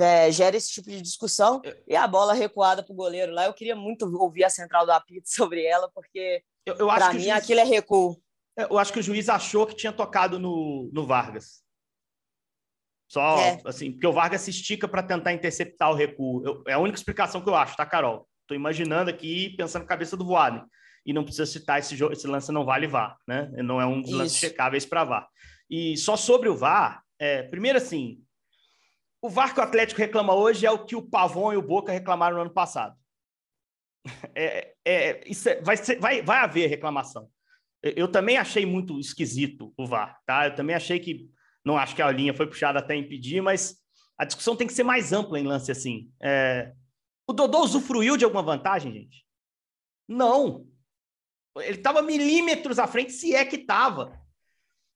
é, 0.00 0.30
gera 0.30 0.56
esse 0.56 0.72
tipo 0.72 0.90
de 0.90 1.00
discussão. 1.00 1.60
E 1.86 1.94
a 1.94 2.06
bola 2.06 2.32
recuada 2.32 2.82
para 2.82 2.92
o 2.92 2.96
goleiro 2.96 3.32
lá, 3.32 3.46
eu 3.46 3.54
queria 3.54 3.76
muito 3.76 4.04
ouvir 4.16 4.44
a 4.44 4.50
central 4.50 4.84
do 4.84 4.92
apito 4.92 5.28
sobre 5.30 5.64
ela, 5.64 5.90
porque 5.94 6.42
para 6.64 7.12
mim 7.12 7.20
juiz... 7.20 7.32
aquilo 7.32 7.60
é 7.60 7.64
recuo. 7.64 8.20
É, 8.56 8.64
eu 8.64 8.78
acho 8.78 8.92
que 8.92 9.00
o 9.00 9.02
juiz 9.02 9.28
achou 9.28 9.66
que 9.66 9.76
tinha 9.76 9.92
tocado 9.92 10.38
no, 10.38 10.90
no 10.92 11.06
Vargas. 11.06 11.64
Só 13.10 13.38
é. 13.38 13.60
assim, 13.64 13.92
porque 13.92 14.06
o 14.06 14.12
Vargas 14.12 14.40
se 14.40 14.50
estica 14.50 14.88
para 14.88 15.02
tentar 15.02 15.32
interceptar 15.32 15.90
o 15.90 15.94
recuo. 15.94 16.44
Eu, 16.44 16.64
é 16.66 16.72
a 16.72 16.78
única 16.78 16.98
explicação 16.98 17.40
que 17.40 17.48
eu 17.48 17.54
acho, 17.54 17.76
tá, 17.76 17.84
Carol? 17.84 18.28
Estou 18.42 18.56
imaginando 18.56 19.10
aqui, 19.10 19.54
pensando 19.56 19.82
na 19.82 19.88
cabeça 19.88 20.16
do 20.16 20.24
Voaden. 20.24 20.64
E 21.06 21.12
não 21.12 21.22
precisa 21.22 21.46
citar 21.46 21.78
esse 21.78 21.94
jogo, 21.94 22.14
esse 22.14 22.26
lance 22.26 22.50
não 22.50 22.64
vale 22.64 22.86
VAR, 22.86 23.16
né? 23.28 23.50
Não 23.56 23.80
é 23.80 23.86
um 23.86 24.00
dos 24.00 24.10
Isso. 24.10 24.18
lances 24.18 24.38
checáveis 24.38 24.86
para 24.86 25.04
VAR. 25.04 25.28
E 25.68 25.96
só 25.98 26.16
sobre 26.16 26.48
o 26.48 26.56
VAR, 26.56 27.02
é, 27.18 27.42
primeiro 27.42 27.78
assim, 27.78 28.23
o 29.24 29.28
VAR 29.30 29.54
que 29.54 29.60
o 29.60 29.62
Atlético 29.62 30.02
reclama 30.02 30.34
hoje 30.34 30.66
é 30.66 30.70
o 30.70 30.84
que 30.84 30.94
o 30.94 31.00
Pavon 31.00 31.50
e 31.54 31.56
o 31.56 31.62
Boca 31.62 31.90
reclamaram 31.90 32.36
no 32.36 32.42
ano 32.42 32.52
passado. 32.52 32.94
É, 34.34 34.74
é, 34.84 35.26
isso 35.26 35.48
é, 35.48 35.62
vai, 35.62 35.78
ser, 35.78 35.98
vai, 35.98 36.20
vai 36.20 36.40
haver 36.40 36.68
reclamação. 36.68 37.30
Eu 37.82 38.06
também 38.06 38.36
achei 38.36 38.66
muito 38.66 39.00
esquisito 39.00 39.72
o 39.78 39.86
VAR, 39.86 40.20
tá? 40.26 40.48
Eu 40.48 40.54
também 40.54 40.76
achei 40.76 41.00
que, 41.00 41.30
não 41.64 41.78
acho 41.78 41.96
que 41.96 42.02
a 42.02 42.10
linha 42.10 42.34
foi 42.34 42.46
puxada 42.46 42.80
até 42.80 42.94
impedir, 42.94 43.40
mas 43.40 43.78
a 44.18 44.26
discussão 44.26 44.54
tem 44.54 44.66
que 44.66 44.74
ser 44.74 44.82
mais 44.82 45.10
ampla 45.10 45.40
em 45.40 45.46
lance 45.46 45.72
assim. 45.72 46.10
É... 46.22 46.74
O 47.26 47.32
Dodô 47.32 47.60
usufruiu 47.60 48.18
de 48.18 48.26
alguma 48.26 48.42
vantagem, 48.42 48.92
gente? 48.92 49.24
Não. 50.06 50.66
Ele 51.56 51.78
estava 51.78 52.02
milímetros 52.02 52.78
à 52.78 52.86
frente, 52.86 53.12
se 53.12 53.34
é 53.34 53.42
que 53.42 53.56
estava. 53.56 54.20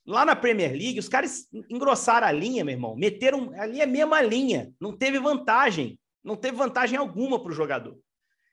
Lá 0.08 0.24
na 0.24 0.34
Premier 0.34 0.72
League, 0.72 0.98
os 0.98 1.06
caras 1.06 1.46
engrossaram 1.68 2.26
a 2.26 2.32
linha, 2.32 2.64
meu 2.64 2.72
irmão. 2.72 2.96
Meteram 2.96 3.52
ali 3.60 3.82
a 3.82 3.86
mesma 3.86 4.22
linha. 4.22 4.72
Não 4.80 4.96
teve 4.96 5.18
vantagem. 5.18 6.00
Não 6.24 6.34
teve 6.34 6.56
vantagem 6.56 6.98
alguma 6.98 7.38
para 7.38 7.52
o 7.52 7.54
jogador. 7.54 7.94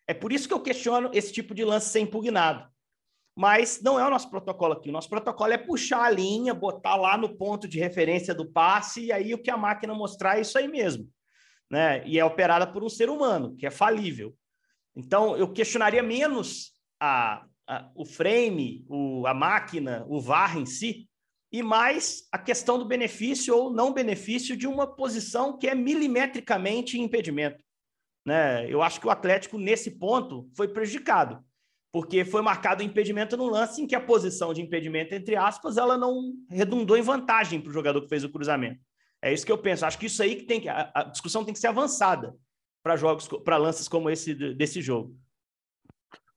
É 0.06 0.14
por 0.14 0.34
isso 0.34 0.50
que 0.50 0.54
eu 0.54 0.60
questiono 0.60 1.10
esse 1.14 1.32
tipo 1.32 1.56
de 1.56 1.64
lance 1.64 1.88
ser 1.88 2.02
impugnado. 2.02 2.70
Mas 3.34 3.82
não 3.82 3.98
é 3.98 4.06
o 4.06 4.10
nosso 4.10 4.30
protocolo 4.30 4.74
aqui. 4.74 4.90
O 4.90 4.92
nosso 4.92 5.10
protocolo 5.10 5.54
é 5.54 5.58
puxar 5.58 6.04
a 6.04 6.10
linha, 6.10 6.54
botar 6.54 6.98
lá 6.98 7.18
no 7.18 7.38
ponto 7.38 7.70
de 7.70 7.80
referência 7.80 8.36
do 8.36 8.52
passe, 8.52 9.06
e 9.06 9.12
aí 9.14 9.34
o 9.34 9.42
que 9.42 9.50
a 9.50 9.56
máquina 9.56 9.94
mostrar 9.94 10.38
é 10.38 10.42
isso 10.42 10.58
aí 10.58 10.68
mesmo. 10.68 11.10
Né? 11.72 12.06
E 12.06 12.20
é 12.20 12.26
operada 12.26 12.68
por 12.68 12.84
um 12.84 12.90
ser 12.90 13.10
humano, 13.10 13.56
que 13.56 13.66
é 13.66 13.72
falível. 13.72 14.36
Então, 14.94 15.38
eu 15.38 15.54
questionaria 15.54 16.04
menos 16.04 16.74
a, 17.00 17.46
a, 17.66 17.90
o 17.96 18.04
frame, 18.04 18.86
o, 18.90 19.26
a 19.26 19.34
máquina, 19.34 20.06
o 20.10 20.20
VAR 20.20 20.58
em 20.58 20.66
si, 20.66 21.08
e 21.56 21.64
mais 21.64 22.28
a 22.34 22.38
questão 22.38 22.78
do 22.78 22.84
benefício 22.84 23.56
ou 23.56 23.72
não 23.72 23.94
benefício 23.94 24.58
de 24.58 24.68
uma 24.68 24.86
posição 24.86 25.58
que 25.58 25.70
é 25.70 25.74
milimetricamente 25.74 27.00
impedimento. 27.00 27.64
Né? 28.26 28.70
Eu 28.70 28.82
acho 28.82 29.00
que 29.00 29.08
o 29.08 29.10
Atlético, 29.10 29.58
nesse 29.58 29.92
ponto, 29.92 30.50
foi 30.54 30.68
prejudicado, 30.68 31.42
porque 31.94 32.26
foi 32.26 32.42
marcado 32.42 32.84
o 32.84 32.86
impedimento 32.86 33.38
no 33.38 33.48
lance 33.48 33.82
em 33.82 33.88
que 33.88 33.96
a 33.96 34.02
posição 34.02 34.54
de 34.54 34.62
impedimento, 34.62 35.16
entre 35.16 35.38
aspas, 35.38 35.78
ela 35.78 35.98
não 35.98 36.34
redundou 36.50 36.98
em 36.98 37.02
vantagem 37.02 37.62
para 37.62 37.70
o 37.70 37.74
jogador 37.74 38.02
que 38.02 38.10
fez 38.10 38.26
o 38.26 38.30
cruzamento. 38.30 38.82
É 39.22 39.32
isso 39.32 39.46
que 39.46 39.52
eu 39.52 39.58
penso. 39.58 39.86
Acho 39.86 39.98
que 39.98 40.08
isso 40.08 40.22
aí 40.22 40.36
que 40.36 40.44
tem 40.44 40.60
que. 40.60 40.68
A, 40.68 41.04
discussão 41.10 41.46
tem 41.46 41.54
que 41.54 41.60
ser 41.60 41.68
avançada 41.68 42.36
para 42.84 42.98
jogos, 42.98 43.30
para 43.46 43.56
lances 43.56 43.88
como 43.88 44.10
esse 44.10 44.36
desse 44.54 44.82
jogo. 44.82 45.16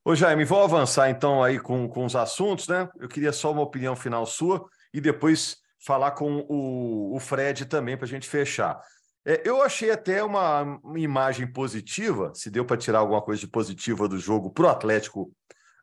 Ô, 0.05 0.15
Jaime, 0.15 0.45
vou 0.45 0.63
avançar 0.63 1.09
então 1.09 1.43
aí 1.43 1.59
com, 1.59 1.89
com 1.89 2.05
os 2.05 2.15
assuntos, 2.15 2.69
né? 2.69 2.89
Eu 2.97 3.09
queria 3.09 3.33
só 3.33 3.51
uma 3.51 3.61
opinião 3.61 3.97
final 3.97 4.25
sua 4.25 4.65
e 4.93 4.99
depois 5.01 5.57
falar 5.79 6.11
com 6.11 6.45
o, 6.49 7.15
o 7.15 7.19
Fred 7.19 7.65
também 7.65 7.95
para 7.97 8.05
a 8.05 8.09
gente 8.09 8.27
fechar. 8.27 8.81
É, 9.25 9.47
eu 9.47 9.61
achei 9.61 9.91
até 9.91 10.23
uma, 10.23 10.61
uma 10.83 10.99
imagem 10.99 11.51
positiva, 11.51 12.31
se 12.33 12.49
deu 12.49 12.65
para 12.65 12.77
tirar 12.77 12.99
alguma 12.99 13.21
coisa 13.21 13.41
de 13.41 13.47
positiva 13.47 14.07
do 14.07 14.17
jogo 14.17 14.49
para 14.51 14.65
o 14.65 14.69
Atlético 14.69 15.31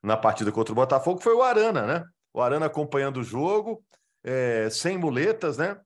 na 0.03 0.17
partida 0.17 0.53
contra 0.53 0.73
o 0.73 0.77
Botafogo, 0.77 1.23
foi 1.23 1.35
o 1.35 1.43
Arana, 1.43 1.87
né? 1.87 2.05
O 2.33 2.41
Arana 2.41 2.67
acompanhando 2.67 3.19
o 3.19 3.25
jogo, 3.25 3.85
é, 4.23 4.69
sem 4.71 4.99
muletas, 4.99 5.59
né? 5.59 5.79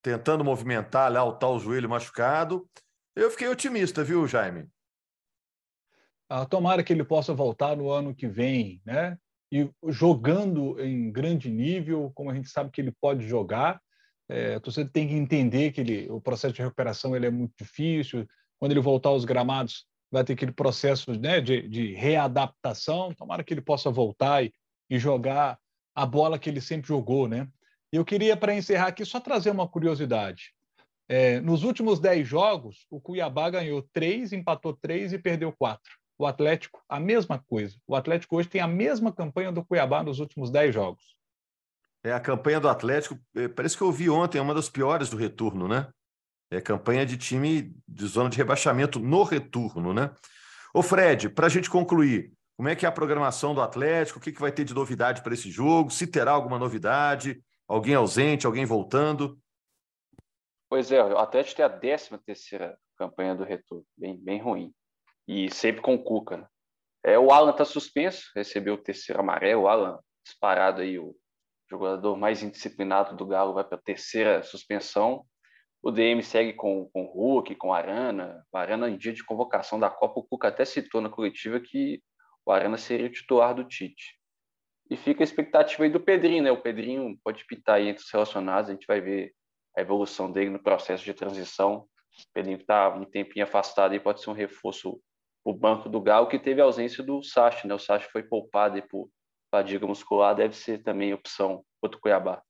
Tentando 0.00 0.44
movimentar 0.44 1.12
lá 1.12 1.24
o 1.24 1.32
tal 1.32 1.58
joelho 1.58 1.88
machucado. 1.88 2.68
Eu 3.14 3.30
fiquei 3.30 3.48
otimista, 3.48 4.02
viu, 4.02 4.26
Jaime? 4.26 4.68
Ah, 6.28 6.46
tomara 6.46 6.82
que 6.82 6.92
ele 6.92 7.04
possa 7.04 7.34
voltar 7.34 7.76
no 7.76 7.90
ano 7.90 8.14
que 8.14 8.26
vem, 8.26 8.80
né? 8.86 9.18
E 9.52 9.70
jogando 9.88 10.80
em 10.80 11.12
grande 11.12 11.50
nível, 11.50 12.10
como 12.14 12.30
a 12.30 12.34
gente 12.34 12.48
sabe 12.48 12.70
que 12.70 12.80
ele 12.80 12.90
pode 12.98 13.28
jogar. 13.28 13.78
É, 14.26 14.58
você 14.58 14.82
tem 14.82 15.06
que 15.06 15.12
entender 15.12 15.72
que 15.72 15.82
ele, 15.82 16.10
o 16.10 16.18
processo 16.22 16.54
de 16.54 16.62
recuperação 16.62 17.14
ele 17.14 17.26
é 17.26 17.30
muito 17.30 17.52
difícil. 17.58 18.26
Quando 18.58 18.72
ele 18.72 18.80
voltar 18.80 19.10
aos 19.10 19.26
gramados, 19.26 19.84
vai 20.10 20.24
ter 20.24 20.32
aquele 20.32 20.52
processo 20.52 21.12
né, 21.12 21.38
de, 21.38 21.68
de 21.68 21.92
readaptação. 21.92 23.12
Tomara 23.12 23.44
que 23.44 23.52
ele 23.52 23.60
possa 23.60 23.90
voltar 23.90 24.42
e, 24.42 24.50
e 24.88 24.98
jogar 24.98 25.58
a 25.94 26.06
bola 26.06 26.38
que 26.38 26.48
ele 26.48 26.60
sempre 26.62 26.88
jogou, 26.88 27.28
né? 27.28 27.46
Eu 27.92 28.06
queria, 28.06 28.34
para 28.34 28.54
encerrar 28.54 28.86
aqui, 28.86 29.04
só 29.04 29.20
trazer 29.20 29.50
uma 29.50 29.68
curiosidade. 29.68 30.54
É, 31.06 31.42
nos 31.42 31.62
últimos 31.62 32.00
dez 32.00 32.26
jogos, 32.26 32.86
o 32.90 32.98
Cuiabá 32.98 33.50
ganhou 33.50 33.86
três, 33.92 34.32
empatou 34.32 34.72
três 34.74 35.12
e 35.12 35.18
perdeu 35.18 35.52
quatro. 35.52 35.92
O 36.22 36.26
Atlético, 36.26 36.80
a 36.88 37.00
mesma 37.00 37.36
coisa. 37.36 37.76
O 37.84 37.96
Atlético 37.96 38.36
hoje 38.36 38.48
tem 38.48 38.60
a 38.60 38.68
mesma 38.68 39.12
campanha 39.12 39.50
do 39.50 39.64
Cuiabá 39.64 40.04
nos 40.04 40.20
últimos 40.20 40.52
10 40.52 40.72
jogos. 40.72 41.16
É, 42.04 42.12
a 42.12 42.20
campanha 42.20 42.60
do 42.60 42.68
Atlético, 42.68 43.18
é, 43.34 43.48
parece 43.48 43.76
que 43.76 43.82
eu 43.82 43.90
vi 43.90 44.08
ontem, 44.08 44.38
é 44.38 44.40
uma 44.40 44.54
das 44.54 44.68
piores 44.68 45.10
do 45.10 45.16
retorno, 45.16 45.66
né? 45.66 45.88
É 46.48 46.60
campanha 46.60 47.04
de 47.04 47.16
time 47.16 47.74
de 47.88 48.06
zona 48.06 48.30
de 48.30 48.36
rebaixamento 48.36 49.00
no 49.00 49.24
retorno, 49.24 49.92
né? 49.92 50.14
Ô 50.72 50.80
Fred, 50.80 51.28
para 51.28 51.46
a 51.46 51.50
gente 51.50 51.68
concluir, 51.68 52.32
como 52.56 52.68
é 52.68 52.76
que 52.76 52.86
é 52.86 52.88
a 52.88 52.92
programação 52.92 53.52
do 53.52 53.60
Atlético? 53.60 54.20
O 54.20 54.22
que, 54.22 54.30
que 54.30 54.40
vai 54.40 54.52
ter 54.52 54.62
de 54.62 54.74
novidade 54.74 55.22
para 55.22 55.34
esse 55.34 55.50
jogo? 55.50 55.90
Se 55.90 56.06
terá 56.06 56.30
alguma 56.30 56.56
novidade? 56.56 57.42
Alguém 57.66 57.96
ausente, 57.96 58.46
alguém 58.46 58.64
voltando? 58.64 59.36
Pois 60.68 60.92
é, 60.92 61.02
o 61.02 61.18
Atlético 61.18 61.56
tem 61.56 61.64
a 61.64 61.68
13 61.68 62.16
terceira 62.18 62.78
campanha 62.96 63.34
do 63.34 63.42
retorno, 63.42 63.84
bem, 63.98 64.16
bem 64.16 64.40
ruim. 64.40 64.72
E 65.26 65.52
sempre 65.52 65.82
com 65.82 65.94
o 65.94 66.02
Cuca, 66.02 66.36
né? 66.38 66.46
É, 67.04 67.18
o 67.18 67.32
Alan 67.32 67.50
está 67.50 67.64
suspenso, 67.64 68.30
recebeu 68.34 68.74
o 68.74 68.82
terceiro 68.82 69.20
amarelo. 69.20 69.62
O 69.62 69.68
Alan, 69.68 69.98
disparado 70.24 70.82
aí, 70.82 70.98
o 70.98 71.16
jogador 71.68 72.16
mais 72.16 72.42
indisciplinado 72.42 73.16
do 73.16 73.26
Galo, 73.26 73.54
vai 73.54 73.64
para 73.64 73.76
a 73.76 73.82
terceira 73.82 74.42
suspensão. 74.42 75.24
O 75.82 75.90
DM 75.90 76.22
segue 76.22 76.52
com, 76.52 76.88
com 76.92 77.02
o 77.02 77.12
Hulk, 77.12 77.56
com 77.56 77.68
o 77.68 77.72
Arana. 77.72 78.46
O 78.52 78.56
Arana, 78.56 78.88
em 78.88 78.96
dia 78.96 79.12
de 79.12 79.24
convocação 79.24 79.80
da 79.80 79.90
Copa, 79.90 80.20
o 80.20 80.22
Cuca 80.22 80.48
até 80.48 80.64
citou 80.64 81.00
na 81.00 81.08
coletiva 81.08 81.58
que 81.58 82.00
o 82.46 82.52
Arana 82.52 82.78
seria 82.78 83.06
o 83.06 83.12
titular 83.12 83.52
do 83.52 83.64
Tite. 83.64 84.16
E 84.88 84.96
fica 84.96 85.22
a 85.22 85.24
expectativa 85.24 85.82
aí 85.82 85.90
do 85.90 85.98
Pedrinho, 85.98 86.44
né? 86.44 86.52
O 86.52 86.62
Pedrinho 86.62 87.18
pode 87.24 87.44
pitar 87.46 87.76
aí 87.76 87.88
entre 87.88 88.04
os 88.04 88.10
relacionados, 88.10 88.70
a 88.70 88.72
gente 88.74 88.86
vai 88.86 89.00
ver 89.00 89.34
a 89.76 89.80
evolução 89.80 90.30
dele 90.30 90.50
no 90.50 90.62
processo 90.62 91.04
de 91.04 91.14
transição. 91.14 91.78
O 91.78 92.32
Pedrinho 92.32 92.58
está 92.58 92.94
um 92.94 93.04
tempinho 93.04 93.44
afastado 93.44 93.94
e 93.94 94.00
pode 94.00 94.20
ser 94.20 94.30
um 94.30 94.34
reforço 94.34 95.00
o 95.44 95.52
banco 95.52 95.88
do 95.88 96.00
Galo, 96.00 96.28
que 96.28 96.38
teve 96.38 96.60
a 96.60 96.64
ausência 96.64 97.02
do 97.02 97.22
Sacha, 97.22 97.66
né? 97.66 97.74
O 97.74 97.78
Sacha 97.78 98.08
foi 98.10 98.22
poupado 98.22 98.78
e 98.78 98.82
por 98.82 99.08
fadiga 99.50 99.86
muscular, 99.86 100.34
deve 100.34 100.56
ser 100.56 100.82
também 100.82 101.12
opção 101.12 101.64
contra 101.80 101.98
o 101.98 102.00
Cuiabá. 102.00 102.40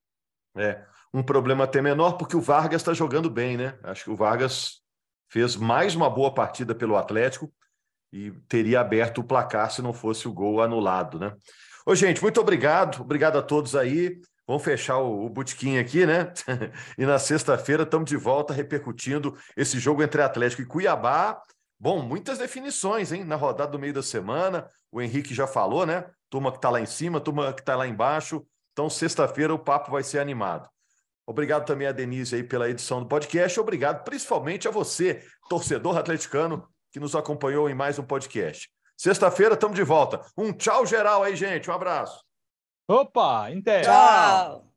É, 0.57 0.85
um 1.13 1.23
problema 1.23 1.65
até 1.65 1.81
menor, 1.83 2.13
porque 2.13 2.37
o 2.37 2.41
Vargas 2.41 2.83
está 2.83 2.93
jogando 2.93 3.31
bem, 3.31 3.57
né? 3.57 3.79
Acho 3.83 4.05
que 4.05 4.11
o 4.11 4.17
Vargas 4.17 4.83
fez 5.31 5.57
mais 5.57 5.95
uma 5.95 6.11
boa 6.11 6.33
partida 6.33 6.75
pelo 6.75 6.97
Atlético 6.97 7.53
e 8.13 8.31
teria 8.49 8.81
aberto 8.81 9.19
o 9.19 9.25
placar 9.25 9.71
se 9.71 9.81
não 9.81 9.93
fosse 9.93 10.29
o 10.29 10.33
gol 10.33 10.61
anulado, 10.61 11.19
né? 11.19 11.35
Ô, 11.87 11.95
gente, 11.95 12.23
muito 12.23 12.41
obrigado. 12.41 13.01
Obrigado 13.01 13.39
a 13.39 13.43
todos 13.43 13.75
aí. 13.75 14.21
Vamos 14.47 14.63
fechar 14.63 14.99
o, 14.99 15.25
o 15.25 15.29
botequim 15.29 15.79
aqui, 15.79 16.07
né? 16.07 16.33
e 16.99 17.05
na 17.07 17.19
sexta-feira 17.19 17.83
estamos 17.83 18.09
de 18.09 18.17
volta 18.17 18.53
repercutindo 18.53 19.37
esse 19.57 19.79
jogo 19.79 20.03
entre 20.03 20.23
Atlético 20.23 20.63
e 20.63 20.67
Cuiabá. 20.67 21.41
Bom, 21.83 22.01
muitas 22.01 22.39
definições, 22.39 23.11
hein? 23.11 23.25
Na 23.25 23.35
rodada 23.35 23.73
do 23.73 23.77
meio 23.77 23.93
da 23.93 24.05
semana, 24.05 24.71
o 24.93 25.03
Henrique 25.03 25.35
já 25.35 25.49
falou, 25.49 25.85
né? 25.85 26.09
Turma 26.31 26.53
que 26.53 26.59
está 26.59 26.71
lá 26.71 26.81
em 26.81 26.87
cima, 26.87 27.21
turma 27.21 27.53
que 27.53 27.61
está 27.61 27.75
lá 27.75 27.89
embaixo. 27.89 28.47
Então, 28.71 28.89
sexta-feira 28.89 29.53
o 29.53 29.59
papo 29.59 29.91
vai 29.91 30.05
ser 30.05 30.21
animado. 30.21 30.71
Obrigado 31.27 31.67
também 31.67 31.89
a 31.89 31.93
Denise 31.93 32.37
aí 32.37 32.45
pela 32.45 32.71
edição 32.71 33.01
do 33.01 33.09
podcast. 33.09 33.59
Obrigado 33.59 34.05
principalmente 34.05 34.69
a 34.69 34.71
você, 34.71 35.25
torcedor 35.49 35.99
atleticano, 35.99 36.69
que 36.93 37.01
nos 37.01 37.17
acompanhou 37.17 37.69
em 37.69 37.75
mais 37.75 37.99
um 37.99 38.05
podcast. 38.05 38.71
Sexta-feira 38.97 39.55
estamos 39.55 39.75
de 39.75 39.83
volta. 39.83 40.21
Um 40.39 40.53
tchau 40.53 40.87
geral 40.87 41.25
aí, 41.25 41.35
gente. 41.35 41.69
Um 41.69 41.75
abraço. 41.75 42.25
Opa, 42.87 43.51
Inter. 43.51 43.83
Tchau. 43.83 44.69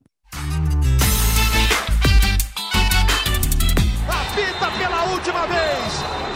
Apita 4.09 4.71
pela 4.79 5.03
última 5.13 5.45
vez. 5.45 6.34